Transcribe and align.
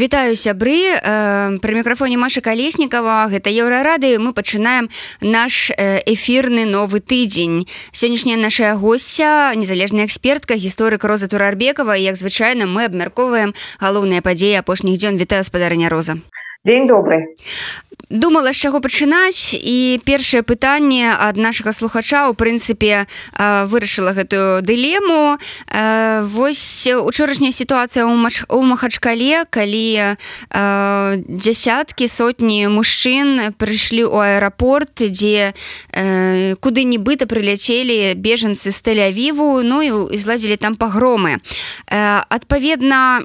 Вітаю 0.00 0.32
сябры 0.32 0.96
э, 0.96 1.60
пры 1.60 1.72
мікрафоне 1.76 2.16
Маша 2.16 2.40
калеснікава 2.40 3.28
гэта 3.28 3.52
еўрарадыё 3.52 4.16
мы 4.16 4.32
пачынаем 4.32 4.88
наш 5.20 5.68
э, 5.76 6.00
эфірны 6.08 6.64
новы 6.64 7.04
тыдзень. 7.04 7.68
Сённяшняя 7.92 8.40
наша 8.40 8.80
госця 8.80 9.52
незалежная 9.52 10.08
экспертка 10.08 10.56
гісторык 10.56 11.04
роза 11.04 11.28
турарбекова 11.28 11.92
як 12.00 12.16
звычайна 12.16 12.64
мы 12.64 12.88
абмяркоўваем 12.88 13.52
галоўныя 13.76 14.24
падзеі 14.24 14.64
апошніх 14.64 14.96
дзён. 14.96 15.20
Вітаю 15.20 15.44
спадарня 15.44 15.92
роза. 15.92 16.16
День 16.64 16.88
добрый 16.88 17.36
думала 18.08 18.52
з 18.52 18.56
чаго 18.56 18.80
пачынаць. 18.80 19.52
І 19.52 20.00
першае 20.04 20.42
пытанне 20.42 21.12
ад 21.12 21.36
нашага 21.36 21.72
слухача 21.72 22.28
у 22.30 22.34
прынцыпе 22.34 23.06
вырашыла 23.36 24.16
гэтую 24.16 24.62
дылему. 24.62 25.36
Восьось 26.32 26.88
учорашняя 26.88 27.52
сітуацыя 27.52 28.08
ў 28.08 28.62
махачкале 28.64 29.44
калі 29.50 30.16
дзясяткі 31.28 32.08
сотні 32.08 32.72
мужчын 32.72 33.54
прыйшлі 33.60 34.08
ў 34.08 34.40
аэрапорт 34.40 35.04
дзе 35.04 35.52
куды 36.60 36.80
нібыта 36.88 37.26
прыляцелі 37.26 38.14
бежанцы 38.16 38.70
з 38.70 38.78
тэлявіву 38.80 39.62
ну 39.62 39.82
і 39.82 40.16
зладзілі 40.16 40.56
там 40.56 40.76
пагромы. 40.76 41.38
Адпаведна 41.90 43.20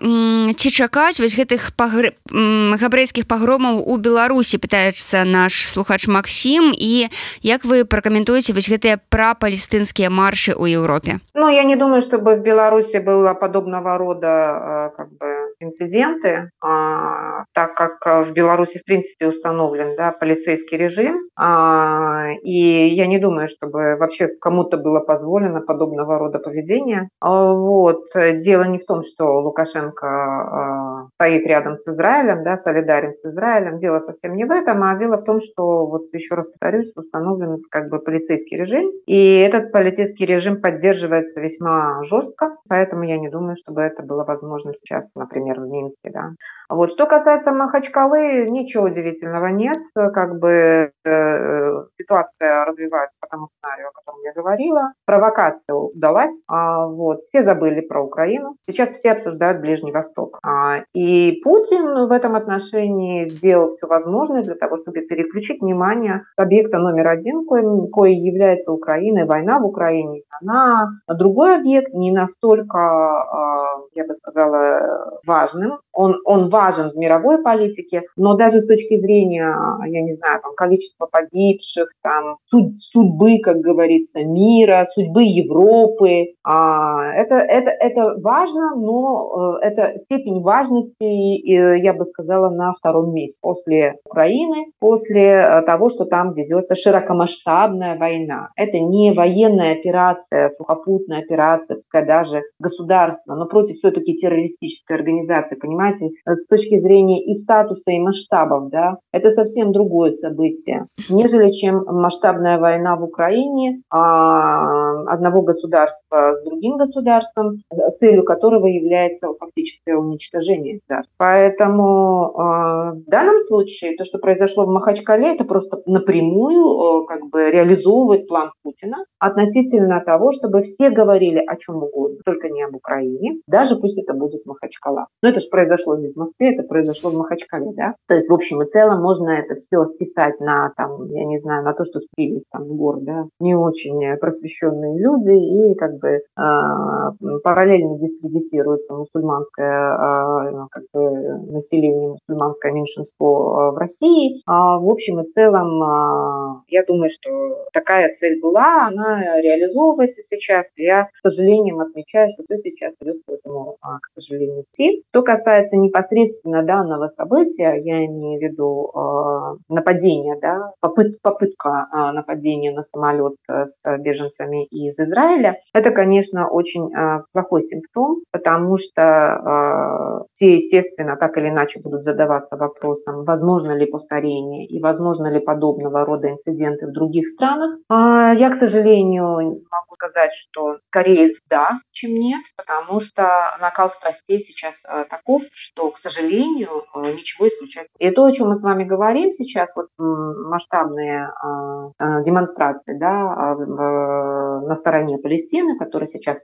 ці 0.54 0.70
чакаць 0.70 1.20
вось 1.20 1.38
гэтых 1.38 1.74
габрэйскіх 1.76 3.26
пагромаў 3.26 3.82
у 3.86 3.98
беларусі 3.98 4.58
пытаецца 4.66 5.22
наш 5.30 5.70
слухач 5.70 6.10
Макссім 6.10 6.74
і 6.74 7.05
як 7.46 7.62
вы 7.70 7.86
пракаментуеце 7.86 8.58
вось 8.58 8.66
гэтыя 8.66 8.98
прапалістынскія 8.98 10.10
маршы 10.10 10.58
ў 10.58 10.82
Еўропе? 10.82 11.22
Ну 11.38 11.54
я 11.54 11.62
не 11.64 11.78
думаю 11.78 12.02
чтобы 12.02 12.34
в 12.36 12.41
Беларуси 12.41 12.98
было 12.98 13.38
подобного 13.38 13.98
рода 13.98 14.91
как 14.98 15.14
бы 15.14 15.46
инциденты, 15.60 16.50
а, 16.62 17.46
так 17.54 17.76
как 17.76 18.28
в 18.28 18.32
Беларуси, 18.32 18.80
в 18.80 18.86
принципе, 18.86 19.28
установлен 19.28 19.96
да, 19.96 20.12
полицейский 20.12 20.77
режим, 20.77 21.30
а, 21.36 22.15
и 22.46 22.88
я 22.90 23.07
не 23.07 23.18
думаю, 23.18 23.48
чтобы 23.48 23.96
вообще 23.98 24.27
кому-то 24.27 24.77
было 24.77 24.99
позволено 24.99 25.62
подобного 25.62 26.20
рода 26.20 26.40
поведение. 26.40 27.10
А, 27.20 27.54
вот. 27.54 28.05
Дело 28.13 28.63
не 28.63 28.77
в 28.77 28.85
том, 28.85 29.02
что 29.02 29.41
Лукашенко 29.41 30.07
а, 30.07 31.07
стоит 31.15 31.46
рядом 31.48 31.76
с 31.76 31.87
Израилем, 31.87 32.43
да, 32.43 32.55
солидарен 32.57 33.15
с 33.15 33.26
Израилем, 33.26 33.79
дело 33.79 33.99
совсем 33.99 34.35
не 34.35 34.46
в 34.46 34.52
этом, 34.52 34.84
а 34.84 34.96
дело 34.98 35.18
в 35.18 35.24
том, 35.24 35.41
что, 35.41 35.87
вот 35.87 36.13
еще 36.13 36.35
раз 36.35 36.48
повторюсь, 36.48 36.91
установлен 36.96 37.62
как 37.71 37.90
бы 37.90 37.99
полицейский 37.99 38.57
режим, 38.57 38.91
и 39.07 39.40
этот 39.40 39.71
полицейский 39.71 40.26
режим 40.26 40.62
поддерживается 40.62 41.41
весьма 41.41 42.04
жестко, 42.04 42.57
поэтому 42.70 43.04
я 43.04 43.18
не 43.18 43.30
думаю, 43.30 43.55
чтобы 43.55 43.82
это 43.82 44.04
было 44.04 44.24
возможно 44.24 44.74
сейчас, 44.76 45.15
например, 45.15 45.59
в 45.59 45.68
Минске, 45.68 46.12
да. 46.12 46.30
Вот. 46.70 46.91
Что 46.91 47.05
касается 47.05 47.52
Махачкалы, 47.52 48.49
ничего 48.49 48.85
удивительного 48.85 49.48
нет, 49.48 49.77
как 49.93 50.40
бы 50.40 50.91
э, 51.05 51.84
ситуация 51.99 52.35
развивается 52.40 53.16
по 53.20 53.28
тому 53.28 53.48
сценарию, 53.58 53.90
о 53.90 53.91
котором 53.91 54.22
я 54.24 54.34
говорила, 54.34 54.94
провокация 55.05 55.76
удалась, 55.76 56.44
а, 56.48 56.88
вот, 56.88 57.24
все 57.26 57.44
забыли 57.44 57.82
про 57.82 58.04
Украину, 58.04 58.55
сейчас 58.68 58.92
все 58.92 59.12
обсуждают 59.12 59.62
Ближний 59.62 59.92
Восток. 59.92 60.40
А, 60.44 60.84
и 60.94 61.40
Путин 61.44 62.08
в 62.08 62.12
этом 62.12 62.36
отношении 62.36 63.27
сделал 63.27 63.74
все 63.74 63.88
возможное 63.88 64.44
для 64.44 64.56
того, 64.56 64.78
чтобы 64.78 65.02
переключить 65.02 65.62
внимание 65.62 66.24
с 66.38 66.42
объекта 66.42 66.78
номер 66.78 67.08
один, 67.08 67.46
коим, 67.46 67.90
кое 67.90 68.12
является 68.12 68.72
Украина, 68.72 69.25
война 69.25 69.59
в 69.59 69.66
Украине, 69.66 70.22
на 70.42 70.90
другой 71.08 71.58
объект, 71.58 71.94
не 71.94 72.12
настолько, 72.12 72.80
а, 72.80 73.80
я 73.94 74.06
бы 74.06 74.14
сказала, 74.14 75.20
важным, 75.25 75.80
он, 75.96 76.19
он 76.25 76.50
важен 76.50 76.91
в 76.91 76.96
мировой 76.96 77.41
политике, 77.41 78.03
но 78.16 78.35
даже 78.35 78.59
с 78.59 78.68
точки 78.68 78.97
зрения, 78.97 79.56
я 79.88 80.02
не 80.02 80.13
знаю, 80.13 80.41
там, 80.41 80.53
количества 80.56 81.07
погибших, 81.12 81.90
там, 82.03 82.38
суд, 82.50 82.74
судьбы, 82.79 83.40
как 83.40 83.57
говорится, 83.57 84.24
мира, 84.24 84.86
судьбы 84.94 85.24
Европы, 85.24 86.34
а, 86.44 87.14
это, 87.14 87.36
это, 87.36 87.72
это 87.72 88.16
важно, 88.22 88.75
но 88.75 89.58
э, 89.62 89.66
это 89.68 89.97
степень 90.00 90.42
важности, 90.42 91.03
я 91.03 91.94
бы 91.94 92.06
сказала, 92.06 92.50
на 92.50 92.74
втором 92.74 93.14
месте. 93.14 93.40
После 93.41 93.96
Украины, 94.06 94.66
после 94.80 95.31
э, 95.31 95.62
того, 95.64 95.90
что 95.90 96.06
там 96.06 96.34
ведется 96.34 96.75
широкомасштабная 96.75 97.97
война. 97.97 98.50
Это 98.56 98.80
не 98.80 99.14
военная 99.14 99.74
операция, 99.74 100.52
сухопутная 100.58 101.20
операция, 101.20 101.81
даже 101.94 102.41
государство, 102.59 103.36
но 103.36 103.46
против 103.46 103.78
все-таки 103.78 104.16
террористической 104.16 104.97
организации, 104.97 105.56
понимаете, 105.56 105.84
с 106.25 106.46
точки 106.47 106.79
зрения 106.79 107.23
и 107.23 107.35
статуса, 107.35 107.91
и 107.91 108.00
масштабов, 108.00 108.69
да, 108.69 108.97
это 109.12 109.31
совсем 109.31 109.72
другое 109.72 110.12
событие, 110.12 110.88
нежели 111.09 111.51
чем 111.51 111.84
масштабная 111.85 112.59
война 112.59 112.96
в 112.96 113.03
Украине 113.03 113.81
а, 113.90 115.01
одного 115.12 115.41
государства 115.41 116.35
с 116.40 116.44
другим 116.44 116.78
государством, 116.78 117.62
целью 118.00 118.23
которого 118.23 118.68
является 118.68 119.28
фактическое 119.40 119.96
уничтожение 119.96 120.79
государства. 120.79 121.13
Поэтому 121.18 122.38
а, 122.38 122.91
в 122.91 123.06
данном 123.06 123.40
случае 123.40 123.96
то, 123.97 124.06
что 124.06 124.17
произошло 124.17 124.66
в 124.66 124.69
Махачкале, 124.69 125.34
это 125.34 125.44
просто 125.44 125.81
напрямую 125.85 127.06
как 127.06 127.25
бы 127.29 127.52
реализовывает 127.52 128.28
план 128.28 128.52
Путина 128.63 129.06
относительно 129.19 130.02
того, 130.02 130.31
чтобы 130.31 130.62
все 130.62 130.90
говорили 130.90 131.44
о 131.46 131.56
чем 131.57 131.84
угодно, 131.84 132.17
только 132.25 132.50
не 132.50 132.63
об 132.63 132.75
Украине, 132.75 133.41
даже 133.47 133.75
пусть 133.75 133.97
это 133.97 134.13
будет 134.13 134.46
Махачкала. 134.46 135.07
Но 135.22 135.29
это 135.29 135.40
же 135.40 135.47
произошло 135.50 135.75
не 135.97 136.12
в 136.12 136.16
Москве, 136.16 136.53
это 136.53 136.63
произошло 136.63 137.12
в 137.12 137.16
Махачкале, 137.16 137.72
да? 137.75 137.96
То 138.08 138.16
есть, 138.16 138.30
в 138.30 138.34
общем 138.34 138.62
и 138.62 138.66
целом, 138.68 139.02
можно 139.02 139.30
это 139.30 139.56
все 139.56 139.86
списать 139.86 140.40
на, 140.40 140.72
там, 140.78 141.08
я 141.12 141.25
не 141.25 141.40
знаю, 141.40 141.63
на 141.63 141.74
то, 141.74 141.86
что 141.86 142.00
спились 142.00 142.44
там 142.52 142.66
с 142.66 142.69
гор, 142.69 143.00
да, 143.02 143.25
не 143.40 143.56
очень 143.56 144.18
просвещенные 144.18 145.00
люди, 145.00 145.31
и 145.31 145.75
как 145.75 145.97
бы 146.00 146.08
э, 146.09 147.40
параллельно 147.44 147.97
дискредитируется 148.00 148.94
мусульманское 148.94 149.96
э, 149.96 150.68
как 150.72 150.84
бы, 150.94 151.52
население, 151.52 152.16
мусульманское 152.28 152.72
меньшинство 152.72 153.72
в 153.72 153.78
России. 153.78 154.41
А, 154.46 154.78
в 154.78 154.90
общем 154.90 155.19
и 155.22 155.28
целом, 155.30 155.81
э, 155.84 156.62
я 156.68 156.84
думаю, 156.85 157.09
что 157.09 157.66
такая 157.74 158.14
цель 158.14 158.40
была, 158.40 158.88
она 158.88 159.41
реализовывается 159.41 160.22
сейчас. 160.22 160.72
Я, 160.75 161.09
с 161.19 161.22
сожалением, 161.22 161.80
отмечаю, 161.80 162.30
что 162.30 162.44
ты 162.47 162.59
сейчас 162.64 162.94
идет 163.02 163.18
к 163.25 163.31
этому, 163.31 163.78
к 163.81 164.09
сожалению, 164.16 164.66
идти. 164.72 165.03
Что 165.09 165.22
касается 165.22 165.65
непосредственно 165.74 166.64
данного 166.64 167.09
события, 167.09 167.80
я 167.81 168.06
имею 168.06 168.40
в 168.40 168.44
виду 168.44 168.92
э, 168.94 169.74
нападение, 169.74 170.38
да, 170.42 170.72
попыт, 170.80 171.22
попытка 171.22 171.88
э, 171.92 172.12
нападения 172.12 172.72
на 172.72 172.84
самолет 172.84 173.36
э, 173.48 173.66
с 173.66 173.84
беженцами 173.98 174.66
из 174.66 175.00
Израиля, 175.00 175.59
это, 175.74 175.92
конечно, 175.92 176.50
очень 176.50 176.94
э, 176.94 177.24
плохой 177.34 177.64
симптом, 177.64 178.18
потому 178.31 178.78
что 178.78 179.02
э, 179.02 180.26
все, 180.36 180.56
естественно, 180.56 181.16
так 181.18 181.38
или 181.38 181.50
иначе 181.50 181.80
будут 181.80 182.03
задаваться 182.03 182.58
вопросом, 182.58 183.24
возможно 183.24 183.72
ли 183.78 183.86
повторение 183.86 184.66
и 184.66 184.82
возможно 184.82 185.32
ли 185.32 185.40
подобного 185.40 186.06
рода 186.06 186.30
инциденты 186.30 186.88
в 186.88 186.92
других 186.92 187.28
странах. 187.28 187.78
Э, 187.90 188.34
я, 188.38 188.50
к 188.52 188.58
сожалению, 188.58 189.26
могу 189.72 189.84
сказать, 189.96 190.32
что 190.34 190.78
скорее 190.88 191.34
да, 191.50 191.80
чем 191.92 192.14
нет, 192.14 192.42
потому 192.58 193.00
что 193.00 193.56
накал 193.60 193.90
страстей 193.90 194.40
сейчас 194.40 194.76
э, 194.88 195.06
таков, 195.10 195.44
что, 195.54 195.92
к 195.92 195.98
сожалению, 195.98 196.84
э, 196.94 197.14
ничего 197.14 197.48
исключать. 197.48 197.88
И 198.00 198.10
то, 198.12 198.26
о 198.26 198.32
чем 198.32 198.50
мы 198.50 198.56
с 198.56 198.64
вами 198.64 198.84
говорим 198.84 199.32
сейчас, 199.32 199.76
вот 199.76 199.88
масштабные 199.98 201.30
э, 201.30 202.24
демонстрации 202.24 202.98
да, 202.98 203.56
на 203.56 204.76
стороне 204.76 205.18
Палестины, 205.18 205.78
которые 205.78 206.08
сейчас 206.08 206.44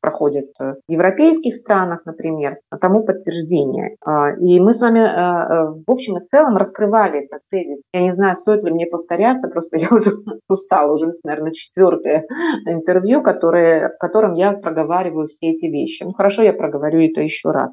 проходят 0.00 0.50
в 0.58 0.76
европейских 0.88 1.56
странах, 1.56 2.04
например, 2.04 2.58
тому 2.80 3.04
подтверждение. 3.04 3.96
И 4.40 4.60
мы 4.60 4.74
с 4.74 4.80
вами 4.80 5.00
в 5.84 5.90
общем 5.90 6.18
и 6.18 6.24
целом 6.24 6.56
раскрывали 6.56 7.24
этот 7.24 7.40
тезис. 7.50 7.82
Я 7.92 8.02
не 8.02 8.14
знаю, 8.14 8.36
стоит 8.36 8.64
ли 8.64 8.70
мне 8.70 8.86
повторяться, 8.86 9.48
просто 9.48 9.76
я 9.78 9.88
уже 9.90 10.12
устала, 10.48 10.92
уже, 10.92 11.14
наверное, 11.24 11.52
четвертое 11.52 12.26
интервью, 12.66 12.91
которое, 13.22 13.90
в 13.90 13.98
котором 13.98 14.34
я 14.34 14.52
проговариваю 14.52 15.28
все 15.28 15.52
эти 15.52 15.66
вещи. 15.66 16.02
Ну 16.02 16.12
хорошо, 16.12 16.42
я 16.42 16.52
проговорю 16.52 17.00
это 17.00 17.20
еще 17.20 17.50
раз. 17.50 17.72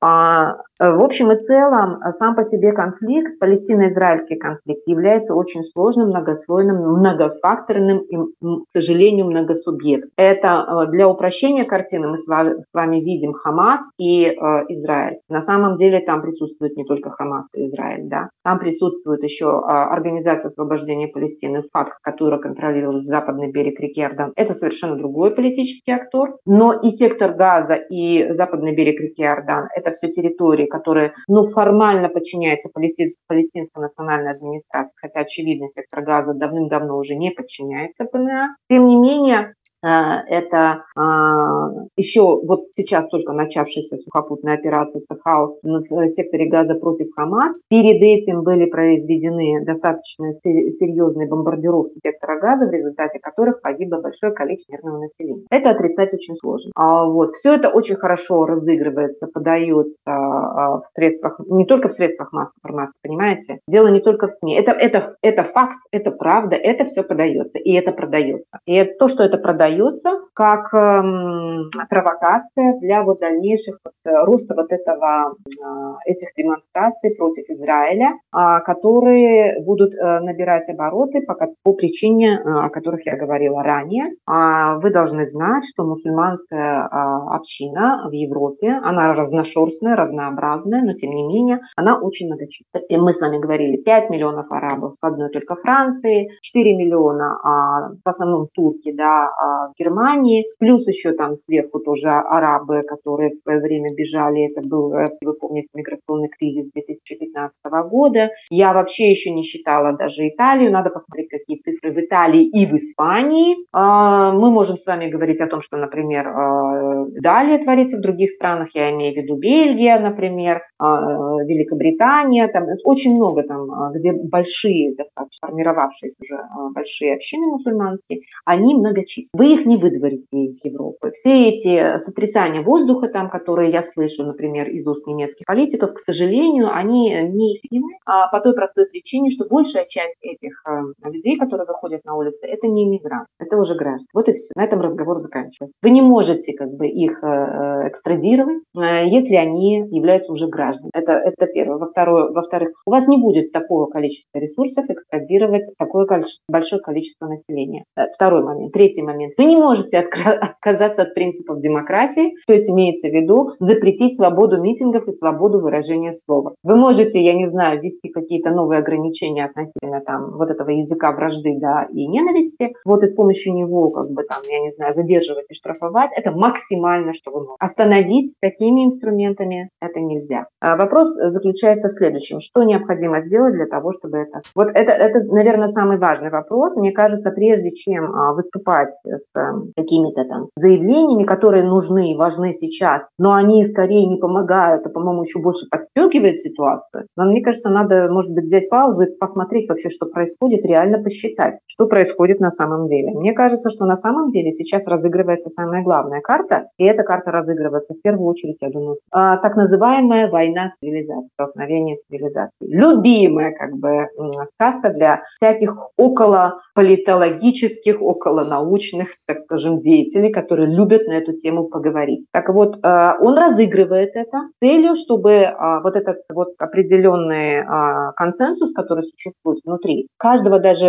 А, 0.00 0.56
в 0.78 1.02
общем 1.02 1.32
и 1.32 1.42
целом, 1.42 2.00
э, 2.02 2.12
сам 2.12 2.34
по 2.34 2.44
себе 2.44 2.72
конфликт, 2.72 3.38
палестино-израильский 3.38 4.36
конфликт, 4.36 4.82
является 4.86 5.34
очень 5.34 5.64
сложным, 5.64 6.08
многослойным, 6.08 6.76
многофакторным 6.98 7.98
и, 7.98 8.16
к 8.16 8.70
сожалению, 8.70 9.26
многосубъект. 9.26 10.08
Это 10.16 10.84
э, 10.86 10.90
для 10.90 11.08
упрощения 11.08 11.64
картины 11.64 12.08
мы 12.08 12.18
с 12.18 12.26
вами, 12.26 13.00
видим 13.00 13.32
Хамас 13.32 13.80
и 13.98 14.24
э, 14.24 14.34
Израиль. 14.68 15.18
На 15.28 15.42
самом 15.42 15.78
деле 15.78 16.00
там 16.00 16.22
присутствует 16.22 16.76
не 16.76 16.84
только 16.84 17.10
Хамас 17.10 17.46
и 17.54 17.68
Израиль, 17.68 18.08
да. 18.08 18.30
Там 18.44 18.58
присутствует 18.58 19.22
еще 19.22 19.46
э, 19.46 19.70
Организация 19.70 20.48
освобождения 20.48 21.08
Палестины, 21.08 21.62
ФАТХ, 21.72 21.98
которая 22.02 22.40
контролирует 22.40 23.06
западный 23.06 23.50
берег 23.50 23.80
реки 23.80 24.00
Иордан. 24.00 24.32
Это 24.36 24.54
совершенно 24.54 24.96
другой 24.96 25.32
политический 25.32 25.92
актор. 25.92 26.36
Но 26.46 26.72
и 26.72 26.90
сектор 26.90 27.32
Газа, 27.32 27.74
и 27.74 28.32
западный 28.34 28.74
берег 28.74 29.00
реки 29.00 29.22
это 29.22 29.88
это 29.88 29.92
все 29.92 30.08
территории, 30.08 30.66
которые, 30.68 31.14
ну, 31.26 31.46
формально 31.46 32.08
подчиняются 32.08 32.68
палестинской, 32.72 33.22
палестинской 33.26 33.82
национальной 33.82 34.30
администрации, 34.32 34.94
хотя, 35.00 35.20
очевидно, 35.20 35.68
сектор 35.68 36.02
газа 36.02 36.34
давным-давно 36.34 36.96
уже 36.96 37.14
не 37.14 37.30
подчиняется 37.30 38.04
ПНА. 38.04 38.56
Тем 38.70 38.86
не 38.86 38.96
менее, 38.96 39.54
это 39.82 40.84
а, 40.96 41.70
еще 41.96 42.40
вот 42.44 42.66
сейчас 42.72 43.08
только 43.08 43.32
начавшаяся 43.32 43.96
сухопутная 43.96 44.54
операция 44.54 45.02
ЦХАУ 45.08 45.58
в 45.62 46.08
секторе 46.08 46.48
газа 46.48 46.74
против 46.74 47.12
Хамас. 47.14 47.54
Перед 47.68 48.02
этим 48.02 48.42
были 48.42 48.66
произведены 48.66 49.64
достаточно 49.64 50.32
серьезные 50.34 51.28
бомбардировки 51.28 52.00
сектора 52.02 52.40
газа, 52.40 52.66
в 52.66 52.72
результате 52.72 53.18
которых 53.18 53.60
погибло 53.62 54.00
большое 54.00 54.32
количество 54.32 54.72
мирного 54.72 54.98
населения. 55.02 55.46
Это 55.50 55.70
отрицать 55.70 56.12
очень 56.12 56.36
сложно. 56.36 56.70
А 56.74 57.04
вот. 57.04 57.36
Все 57.36 57.54
это 57.54 57.68
очень 57.68 57.96
хорошо 57.96 58.46
разыгрывается, 58.46 59.26
подается 59.26 59.96
а, 60.04 60.80
в 60.80 60.86
средствах, 60.94 61.38
не 61.46 61.66
только 61.66 61.88
в 61.88 61.92
средствах 61.92 62.32
массовой 62.32 62.58
информации, 62.58 62.98
понимаете? 63.02 63.58
Дело 63.68 63.88
не 63.88 64.00
только 64.00 64.28
в 64.28 64.32
СМИ. 64.32 64.54
Это, 64.54 64.72
это, 64.72 65.16
это 65.22 65.44
факт, 65.44 65.78
это 65.92 66.10
правда, 66.10 66.56
это 66.56 66.84
все 66.86 67.02
подается, 67.02 67.58
и 67.58 67.72
это 67.72 67.92
продается. 67.92 68.58
И 68.66 68.74
это, 68.74 68.98
то, 68.98 69.08
что 69.08 69.22
это 69.22 69.38
продается, 69.38 69.67
подается 69.68 70.20
как 70.34 70.72
эм, 70.72 71.70
провокация 71.88 72.78
для 72.80 73.02
вот 73.02 73.20
дальнейших 73.20 73.78
вот, 73.84 73.94
э, 74.04 74.24
роста 74.24 74.54
вот 74.54 74.70
этого, 74.70 75.34
э, 75.46 76.10
этих 76.10 76.28
демонстраций 76.36 77.14
против 77.16 77.44
Израиля, 77.48 78.12
э, 78.12 78.60
которые 78.64 79.60
будут 79.62 79.94
э, 79.94 80.20
набирать 80.20 80.68
обороты 80.68 81.22
по, 81.22 81.34
по 81.62 81.72
причине, 81.74 82.38
о 82.38 82.68
которых 82.70 83.04
я 83.06 83.16
говорила 83.16 83.62
ранее. 83.62 84.14
Э, 84.28 84.78
вы 84.80 84.90
должны 84.90 85.26
знать, 85.26 85.64
что 85.64 85.84
мусульманская 85.84 86.82
э, 86.82 86.88
община 87.34 88.06
в 88.08 88.12
Европе, 88.12 88.80
она 88.82 89.14
разношерстная, 89.14 89.96
разнообразная, 89.96 90.82
но 90.82 90.94
тем 90.94 91.10
не 91.10 91.24
менее 91.24 91.60
она 91.76 91.98
очень 91.98 92.26
многочисленная. 92.26 93.00
Мы 93.00 93.12
с 93.12 93.20
вами 93.20 93.38
говорили, 93.38 93.76
5 93.76 94.10
миллионов 94.10 94.50
арабов 94.50 94.94
в 95.00 95.06
одной 95.06 95.30
только 95.30 95.56
Франции, 95.56 96.30
4 96.42 96.76
миллиона 96.76 97.38
а, 97.42 97.90
в 98.04 98.08
основном 98.08 98.48
турки, 98.54 98.92
да, 98.92 99.28
а, 99.28 99.57
в 99.68 99.78
Германии, 99.78 100.46
плюс 100.58 100.86
еще 100.86 101.12
там 101.12 101.34
сверху 101.36 101.80
тоже 101.80 102.08
арабы, 102.08 102.82
которые 102.82 103.30
в 103.30 103.36
свое 103.36 103.60
время 103.60 103.94
бежали, 103.94 104.50
это 104.50 104.66
был, 104.66 104.92
э, 104.94 105.10
вы 105.24 105.34
помните, 105.34 105.68
миграционный 105.74 106.28
кризис 106.28 106.70
2015 106.72 107.60
года. 107.88 108.30
Я 108.50 108.72
вообще 108.72 109.10
еще 109.10 109.30
не 109.30 109.42
считала 109.42 109.92
даже 109.92 110.28
Италию, 110.28 110.70
надо 110.70 110.90
посмотреть, 110.90 111.28
какие 111.28 111.58
цифры 111.58 111.92
в 111.92 111.98
Италии 111.98 112.44
и 112.44 112.66
в 112.66 112.74
Испании. 112.74 113.56
А, 113.72 114.32
мы 114.32 114.50
можем 114.50 114.76
с 114.76 114.86
вами 114.86 115.08
говорить 115.08 115.40
о 115.40 115.46
том, 115.46 115.62
что, 115.62 115.76
например, 115.76 116.28
а, 116.28 117.06
далее 117.20 117.58
творится 117.58 117.98
в 117.98 118.00
других 118.00 118.30
странах, 118.30 118.68
я 118.74 118.90
имею 118.92 119.14
в 119.14 119.16
виду 119.16 119.36
Бельгия, 119.36 119.98
например, 119.98 120.62
а, 120.78 121.42
Великобритания, 121.44 122.48
там 122.48 122.66
очень 122.84 123.14
много 123.14 123.42
там, 123.42 123.92
где 123.92 124.12
большие, 124.12 124.94
достаточно 124.94 125.48
формировавшиеся 125.48 126.16
уже 126.20 126.38
большие 126.74 127.14
общины 127.14 127.46
мусульманские, 127.46 128.20
они 128.44 128.74
многочисленны. 128.74 129.30
Вы 129.32 129.47
их 129.54 129.66
не 129.66 129.76
выдворите 129.76 130.26
из 130.32 130.64
Европы. 130.64 131.12
Все 131.12 131.48
эти 131.50 131.98
сотрясания 131.98 132.62
воздуха, 132.62 133.08
там, 133.08 133.30
которые 133.30 133.70
я 133.70 133.82
слышу, 133.82 134.24
например, 134.24 134.68
из 134.68 134.86
уст 134.86 135.06
немецких 135.06 135.46
политиков, 135.46 135.94
к 135.94 136.00
сожалению, 136.00 136.74
они 136.74 137.10
неэффективны 137.10 137.98
а 138.04 138.28
по 138.28 138.40
той 138.40 138.54
простой 138.54 138.86
причине, 138.86 139.30
что 139.30 139.44
большая 139.46 139.86
часть 139.86 140.16
этих 140.22 140.62
э, 140.66 141.08
людей, 141.08 141.36
которые 141.36 141.66
выходят 141.66 142.04
на 142.04 142.16
улицы, 142.16 142.46
это 142.46 142.66
не 142.66 142.84
иммигранты, 142.84 143.28
это 143.38 143.58
уже 143.58 143.74
граждане. 143.74 144.08
Вот 144.14 144.28
и 144.28 144.32
все. 144.32 144.48
На 144.56 144.64
этом 144.64 144.80
разговор 144.80 145.18
заканчивается. 145.18 145.76
Вы 145.82 145.90
не 145.90 146.02
можете 146.02 146.54
как 146.54 146.70
бы 146.72 146.86
их 146.86 147.22
э, 147.22 147.26
э, 147.26 147.88
экстрадировать, 147.88 148.62
если 148.74 149.34
они 149.34 149.86
являются 149.90 150.32
уже 150.32 150.48
гражданами. 150.48 150.90
Это, 150.94 151.12
это 151.12 151.46
первое. 151.46 151.78
Во-вторых, 151.78 152.30
во-вторых, 152.34 152.70
у 152.86 152.90
вас 152.90 153.06
не 153.06 153.16
будет 153.16 153.52
такого 153.52 153.86
количества 153.86 154.38
ресурсов 154.38 154.86
экстрадировать 154.88 155.66
такое 155.78 156.06
большое 156.48 156.80
количество 156.80 157.26
населения. 157.26 157.84
Второй 158.14 158.42
момент. 158.42 158.72
Третий 158.72 159.02
момент. 159.02 159.34
Вы 159.38 159.44
не 159.44 159.56
можете 159.56 159.98
отказаться 160.40 161.02
от 161.02 161.14
принципов 161.14 161.60
демократии, 161.60 162.34
то 162.46 162.52
есть 162.52 162.68
имеется 162.68 163.08
в 163.08 163.12
виду 163.12 163.52
запретить 163.60 164.16
свободу 164.16 164.60
митингов 164.60 165.06
и 165.06 165.12
свободу 165.12 165.60
выражения 165.60 166.12
слова. 166.12 166.56
Вы 166.64 166.74
можете, 166.74 167.20
я 167.20 167.34
не 167.34 167.48
знаю, 167.48 167.80
ввести 167.80 168.08
какие-то 168.08 168.50
новые 168.50 168.80
ограничения 168.80 169.44
относительно 169.44 170.00
там 170.00 170.36
вот 170.36 170.50
этого 170.50 170.70
языка 170.70 171.12
вражды, 171.12 171.56
да, 171.60 171.86
и 171.92 172.08
ненависти, 172.08 172.74
вот 172.84 173.04
и 173.04 173.06
с 173.06 173.14
помощью 173.14 173.54
него, 173.54 173.90
как 173.90 174.10
бы 174.10 174.24
там, 174.24 174.42
я 174.48 174.58
не 174.58 174.72
знаю, 174.72 174.92
задерживать 174.92 175.46
и 175.48 175.54
штрафовать, 175.54 176.10
это 176.16 176.32
максимально, 176.32 177.12
что 177.12 177.30
вы 177.30 177.40
можете. 177.40 177.56
Остановить 177.60 178.34
такими 178.40 178.84
инструментами 178.84 179.70
это 179.80 180.00
нельзя. 180.00 180.48
А 180.60 180.76
вопрос 180.76 181.14
заключается 181.14 181.90
в 181.90 181.92
следующем. 181.92 182.40
Что 182.40 182.64
необходимо 182.64 183.20
сделать 183.20 183.54
для 183.54 183.66
того, 183.66 183.92
чтобы 183.92 184.18
это... 184.18 184.40
Вот 184.56 184.68
это, 184.74 184.90
это, 184.90 185.20
наверное, 185.32 185.68
самый 185.68 185.98
важный 185.98 186.30
вопрос. 186.30 186.74
Мне 186.74 186.90
кажется, 186.90 187.30
прежде 187.30 187.70
чем 187.70 188.12
а, 188.12 188.32
выступать 188.32 188.94
с 189.04 189.27
какими-то 189.76 190.24
там 190.24 190.48
заявлениями, 190.56 191.24
которые 191.24 191.64
нужны 191.64 192.12
и 192.12 192.16
важны 192.16 192.52
сейчас, 192.52 193.02
но 193.18 193.34
они 193.34 193.66
скорее 193.66 194.06
не 194.06 194.16
помогают, 194.16 194.86
а, 194.86 194.90
по-моему, 194.90 195.22
еще 195.22 195.38
больше 195.38 195.66
подстегивают 195.70 196.40
ситуацию. 196.40 197.06
Но 197.16 197.24
мне 197.24 197.42
кажется, 197.42 197.68
надо, 197.68 198.08
может 198.10 198.32
быть, 198.32 198.44
взять 198.44 198.68
паузу 198.68 199.02
и 199.02 199.16
посмотреть 199.16 199.68
вообще, 199.68 199.90
что 199.90 200.06
происходит, 200.06 200.64
реально 200.64 201.02
посчитать, 201.02 201.58
что 201.66 201.86
происходит 201.86 202.40
на 202.40 202.50
самом 202.50 202.88
деле. 202.88 203.12
Мне 203.12 203.32
кажется, 203.32 203.70
что 203.70 203.84
на 203.84 203.96
самом 203.96 204.30
деле 204.30 204.52
сейчас 204.52 204.86
разыгрывается 204.86 205.48
самая 205.48 205.82
главная 205.82 206.20
карта, 206.20 206.68
и 206.78 206.84
эта 206.84 207.02
карта 207.02 207.30
разыгрывается 207.30 207.94
в 207.94 208.00
первую 208.00 208.28
очередь, 208.28 208.58
я 208.60 208.70
думаю, 208.70 208.98
а, 209.10 209.36
так 209.36 209.56
называемая 209.56 210.30
война 210.30 210.72
цивилизации, 210.80 211.28
столкновение 211.34 211.98
цивилизации. 212.08 212.52
Любимая 212.60 213.52
как 213.52 213.76
бы 213.76 214.08
сказка 214.54 214.90
для 214.90 215.22
всяких 215.36 215.76
около 215.96 216.60
политологических, 216.74 218.00
около 218.00 218.44
научных 218.44 219.16
так 219.28 219.40
скажем, 219.40 219.80
деятелей, 219.80 220.32
которые 220.32 220.68
любят 220.68 221.06
на 221.06 221.12
эту 221.12 221.32
тему 221.36 221.64
поговорить. 221.68 222.24
Так 222.32 222.48
вот, 222.48 222.78
э, 222.82 223.12
он 223.20 223.36
разыгрывает 223.36 224.12
это 224.14 224.48
целью, 224.60 224.96
чтобы 224.96 225.30
э, 225.30 225.80
вот 225.82 225.96
этот 225.96 226.18
вот 226.32 226.48
определенный 226.58 227.58
э, 227.58 228.12
консенсус, 228.16 228.72
который 228.72 229.04
существует 229.04 229.60
внутри 229.64 230.08
каждого 230.16 230.58
даже 230.58 230.86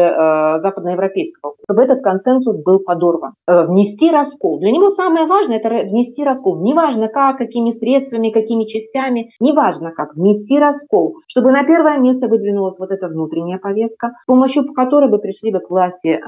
западноевропейского, 0.59 1.55
чтобы 1.65 1.81
этот 1.81 2.01
консенсус 2.01 2.63
был 2.63 2.79
подорван. 2.79 3.33
Внести 3.47 4.09
раскол. 4.09 4.59
Для 4.59 4.71
него 4.71 4.91
самое 4.91 5.25
важное– 5.25 5.57
это 5.59 5.69
внести 5.69 6.23
раскол. 6.23 6.61
Неважно 6.61 7.07
как, 7.07 7.37
какими 7.37 7.71
средствами, 7.71 8.29
какими 8.29 8.65
частями, 8.65 9.31
неважно 9.39 9.91
как, 9.91 10.15
внести 10.15 10.59
раскол, 10.59 11.17
чтобы 11.27 11.51
на 11.51 11.63
первое 11.63 11.97
место 11.97 12.27
выдвинулась 12.27 12.79
вот 12.79 12.91
эта 12.91 13.07
внутренняя 13.07 13.59
повестка, 13.59 14.13
с 14.23 14.25
помощью 14.25 14.71
которой 14.73 15.09
бы 15.09 15.19
пришли 15.19 15.51
бы 15.51 15.59
к 15.59 15.69
власти 15.69 16.21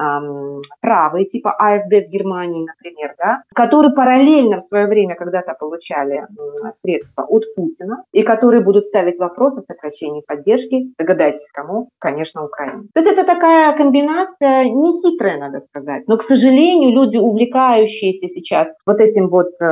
правые, 0.81 1.25
типа 1.25 1.51
АФД 1.51 1.90
в 1.99 2.09
Германии, 2.09 2.65
например, 2.65 3.15
да, 3.17 3.43
которые 3.53 3.93
параллельно 3.93 4.57
в 4.57 4.63
свое 4.63 4.87
время 4.87 5.15
когда-то 5.15 5.53
получали 5.59 6.27
средства 6.73 7.23
от 7.23 7.43
Путина 7.55 8.03
и 8.11 8.23
которые 8.23 8.61
будут 8.61 8.85
ставить 8.85 9.19
вопрос 9.19 9.57
о 9.57 9.61
сокращении 9.61 10.23
поддержки, 10.25 10.93
догадайтесь, 10.97 11.51
кому? 11.51 11.89
Конечно, 11.99 12.45
Украине. 12.45 12.83
То 12.93 13.01
есть 13.01 13.11
это 13.11 13.25
такая 13.25 13.75
комбинация 13.75 14.65
не 14.65 14.91
хитрая, 15.01 15.37
надо 15.37 15.61
сказать, 15.61 16.07
но, 16.07 16.17
к 16.17 16.23
сожалению, 16.23 16.91
люди, 16.91 17.17
увлекающиеся 17.17 18.27
сейчас 18.27 18.67
вот 18.85 18.99
этим 18.99 19.29
вот 19.29 19.49
э, 19.59 19.65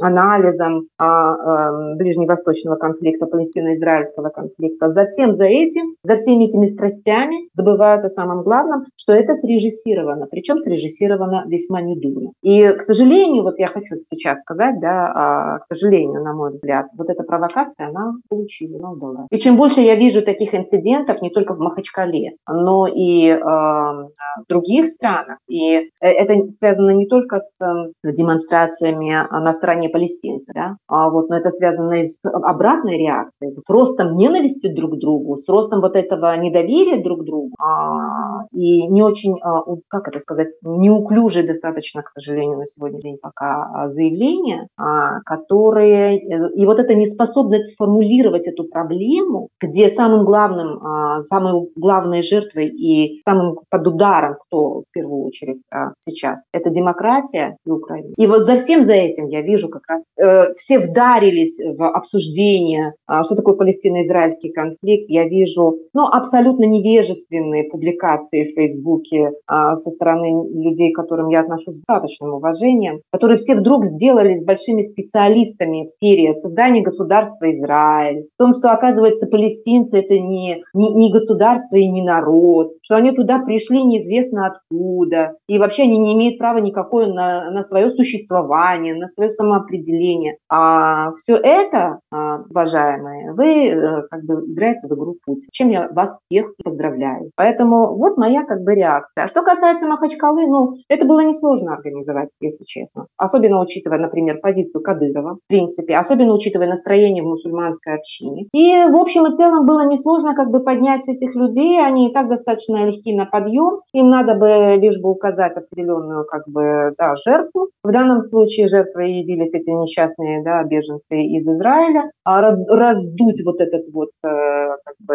анализом 0.00 0.86
э, 0.98 1.04
э, 1.04 1.94
ближневосточного 1.96 2.76
конфликта, 2.76 3.26
палестино-израильского 3.26 4.30
конфликта, 4.30 4.92
за 4.92 5.04
всем 5.04 5.36
за 5.36 5.44
этим, 5.44 5.94
за 6.02 6.16
всеми 6.16 6.44
этими 6.44 6.66
страстями 6.66 7.48
забывают 7.52 8.04
о 8.04 8.08
самом 8.08 8.42
главном, 8.42 8.86
что 8.96 9.12
это 9.12 9.36
срежиссировано, 9.36 10.26
причем 10.30 10.58
срежиссировано 10.58 11.44
весьма 11.48 11.80
недурно. 11.80 12.32
И, 12.42 12.66
к 12.72 12.82
сожалению, 12.82 13.42
вот 13.42 13.58
я 13.58 13.68
хочу 13.68 13.96
сейчас 13.96 14.40
сказать, 14.40 14.80
да, 14.80 15.12
а, 15.14 15.58
к 15.60 15.66
сожалению, 15.72 16.22
на 16.22 16.32
мой 16.34 16.52
взгляд, 16.52 16.86
вот 16.96 17.10
эта 17.10 17.22
провокация, 17.22 17.88
она 17.88 18.12
получила, 18.28 18.78
она 18.78 18.92
удалась. 18.92 19.26
И 19.30 19.38
чем 19.38 19.56
больше 19.56 19.80
я 19.80 19.94
вижу 19.94 20.22
таких 20.22 20.54
инцидентов, 20.54 21.22
не 21.22 21.30
только 21.30 21.54
в 21.54 21.58
Махачкале, 21.58 22.36
но 22.48 22.86
и 22.86 23.28
э, 23.28 23.38
в 23.38 24.48
других 24.48 24.88
странах, 24.88 25.38
и 25.48 25.74
э, 25.74 25.88
это 26.00 26.50
связано 26.52 26.90
не 26.90 27.06
только 27.06 27.40
с 27.40 27.56
э, 27.60 28.10
демонстрациями 28.12 29.10
на 29.30 29.52
стороне 29.52 29.88
палестинцев, 29.88 30.54
да, 30.54 30.76
а 30.86 31.10
вот, 31.10 31.28
но 31.28 31.36
это 31.36 31.50
связано 31.50 32.04
и 32.04 32.08
с 32.08 32.18
обратной 32.22 32.98
реакцией, 32.98 33.56
с 33.58 33.68
ростом 33.70 34.16
ненависти 34.16 34.72
друг 34.72 34.94
к 34.94 34.98
другу, 34.98 35.38
с 35.38 35.48
ростом 35.48 35.80
вот 35.80 35.96
этого 35.96 36.36
недоверия 36.36 37.02
друг 37.02 37.20
к 37.20 37.24
другу, 37.24 37.54
а, 37.60 38.46
и 38.52 38.86
не 38.86 39.02
очень, 39.02 39.36
а, 39.42 39.62
как 39.88 40.08
это 40.08 40.20
сказать, 40.20 40.48
неуклюже 40.62 41.27
уже 41.28 41.42
достаточно, 41.42 42.02
к 42.02 42.10
сожалению, 42.10 42.58
на 42.58 42.66
сегодня 42.66 43.00
день 43.00 43.18
пока 43.20 43.70
а, 43.72 43.90
заявления, 43.90 44.68
а, 44.76 45.20
которые... 45.20 46.18
И 46.54 46.66
вот 46.66 46.78
эта 46.78 46.94
неспособность 46.94 47.74
сформулировать 47.74 48.46
эту 48.46 48.64
проблему, 48.64 49.48
где 49.60 49.90
самым 49.90 50.24
главным, 50.24 50.78
а, 50.82 51.20
самой 51.20 51.68
главной 51.76 52.22
жертвой 52.22 52.68
и 52.68 53.20
самым 53.28 53.58
под 53.70 53.86
ударом, 53.86 54.36
кто 54.40 54.80
в 54.80 54.84
первую 54.92 55.24
очередь 55.24 55.60
сейчас, 56.04 56.44
это 56.52 56.70
демократия 56.70 57.56
и 57.66 57.70
Украина. 57.70 58.14
И 58.16 58.26
вот 58.26 58.44
за 58.44 58.56
всем 58.56 58.84
за 58.84 58.94
этим 58.94 59.26
я 59.26 59.42
вижу 59.42 59.68
как 59.68 59.82
раз 59.86 60.04
э, 60.16 60.54
все 60.54 60.78
вдарились 60.78 61.58
в 61.58 61.86
обсуждение, 61.86 62.94
что 63.22 63.34
такое 63.34 63.54
палестино-израильский 63.54 64.50
конфликт. 64.50 65.10
Я 65.10 65.28
вижу 65.28 65.78
ну, 65.92 66.06
абсолютно 66.06 66.64
невежественные 66.64 67.64
публикации 67.64 68.50
в 68.50 68.54
Фейсбуке 68.54 69.32
со 69.46 69.90
стороны 69.90 70.48
людей, 70.54 70.92
к 70.92 70.98
которым 71.18 71.28
я 71.30 71.40
отношусь 71.40 71.74
с 71.74 71.78
достаточным 71.78 72.34
уважением, 72.34 73.00
которые 73.12 73.38
все 73.38 73.56
вдруг 73.56 73.84
сделались 73.84 74.44
большими 74.44 74.82
специалистами 74.82 75.86
в 75.86 75.90
сфере 75.90 76.34
создания 76.34 76.82
государства 76.82 77.50
Израиль, 77.52 78.26
в 78.34 78.38
том, 78.38 78.54
что, 78.54 78.70
оказывается, 78.70 79.26
палестинцы– 79.26 79.90
это 79.98 80.14
не, 80.14 80.62
не, 80.74 80.94
не 80.94 81.12
государство 81.12 81.76
и 81.76 81.88
не 81.88 82.02
народ, 82.02 82.72
что 82.82 82.96
они 82.96 83.12
туда 83.12 83.40
пришли 83.40 83.82
неизвестно 83.82 84.46
откуда, 84.46 85.34
и 85.48 85.58
вообще 85.58 85.82
они 85.82 85.98
не 85.98 86.14
имеют 86.14 86.38
права 86.38 86.58
никакое 86.58 87.08
на, 87.08 87.50
на 87.50 87.64
свое 87.64 87.90
существование, 87.90 88.94
на 88.94 89.08
свое 89.08 89.30
самоопределение. 89.30 90.36
А 90.48 91.12
все 91.16 91.34
это, 91.34 91.98
а, 92.12 92.42
уважаемые, 92.48 93.32
вы 93.32 93.68
э, 93.68 94.02
как 94.10 94.24
бы 94.24 94.44
играете 94.46 94.86
в 94.86 94.94
игру 94.94 95.16
путь, 95.24 95.46
чем 95.50 95.70
я 95.70 95.88
вас 95.90 96.16
всех 96.30 96.52
поздравляю. 96.62 97.30
Поэтому 97.34 97.96
вот 97.96 98.16
моя 98.16 98.44
как 98.44 98.62
бы 98.62 98.74
реакция. 98.74 99.24
А 99.24 99.28
что 99.28 99.42
касается 99.42 99.88
Махачкалы, 99.88 100.46
ну, 100.46 100.76
это 100.88 101.04
было 101.08 101.20
несложно 101.20 101.74
организовать, 101.74 102.28
если 102.40 102.64
честно. 102.64 103.06
Особенно 103.16 103.60
учитывая, 103.60 103.98
например, 103.98 104.38
позицию 104.40 104.82
Кадырова, 104.82 105.36
в 105.36 105.48
принципе, 105.48 105.96
особенно 105.96 106.34
учитывая 106.34 106.68
настроение 106.68 107.24
в 107.24 107.26
мусульманской 107.26 107.94
общине. 107.94 108.46
И, 108.52 108.84
в 108.88 108.96
общем 108.96 109.26
и 109.26 109.34
целом, 109.34 109.66
было 109.66 109.86
несложно 109.86 110.34
как 110.34 110.50
бы 110.50 110.60
поднять 110.60 111.08
этих 111.08 111.34
людей, 111.34 111.82
они 111.82 112.10
и 112.10 112.12
так 112.12 112.28
достаточно 112.28 112.84
легки 112.84 113.14
на 113.14 113.24
подъем, 113.24 113.80
им 113.92 114.10
надо 114.10 114.34
бы 114.34 114.76
лишь 114.76 115.00
бы 115.00 115.10
указать 115.10 115.56
определенную 115.56 116.24
как 116.26 116.42
бы, 116.46 116.94
да, 116.98 117.16
жертву. 117.16 117.70
В 117.82 117.90
данном 117.90 118.20
случае 118.20 118.68
жертвой 118.68 119.12
явились 119.12 119.54
эти 119.54 119.70
несчастные, 119.70 120.42
да, 120.42 120.62
беженцы 120.62 121.16
из 121.16 121.46
Израиля, 121.46 122.10
а 122.24 122.40
раз, 122.40 122.58
раздуть 122.68 123.42
вот 123.44 123.60
этот 123.60 123.82
вот, 123.92 124.10
э, 124.24 124.28
как 124.28 124.94
бы, 125.00 125.14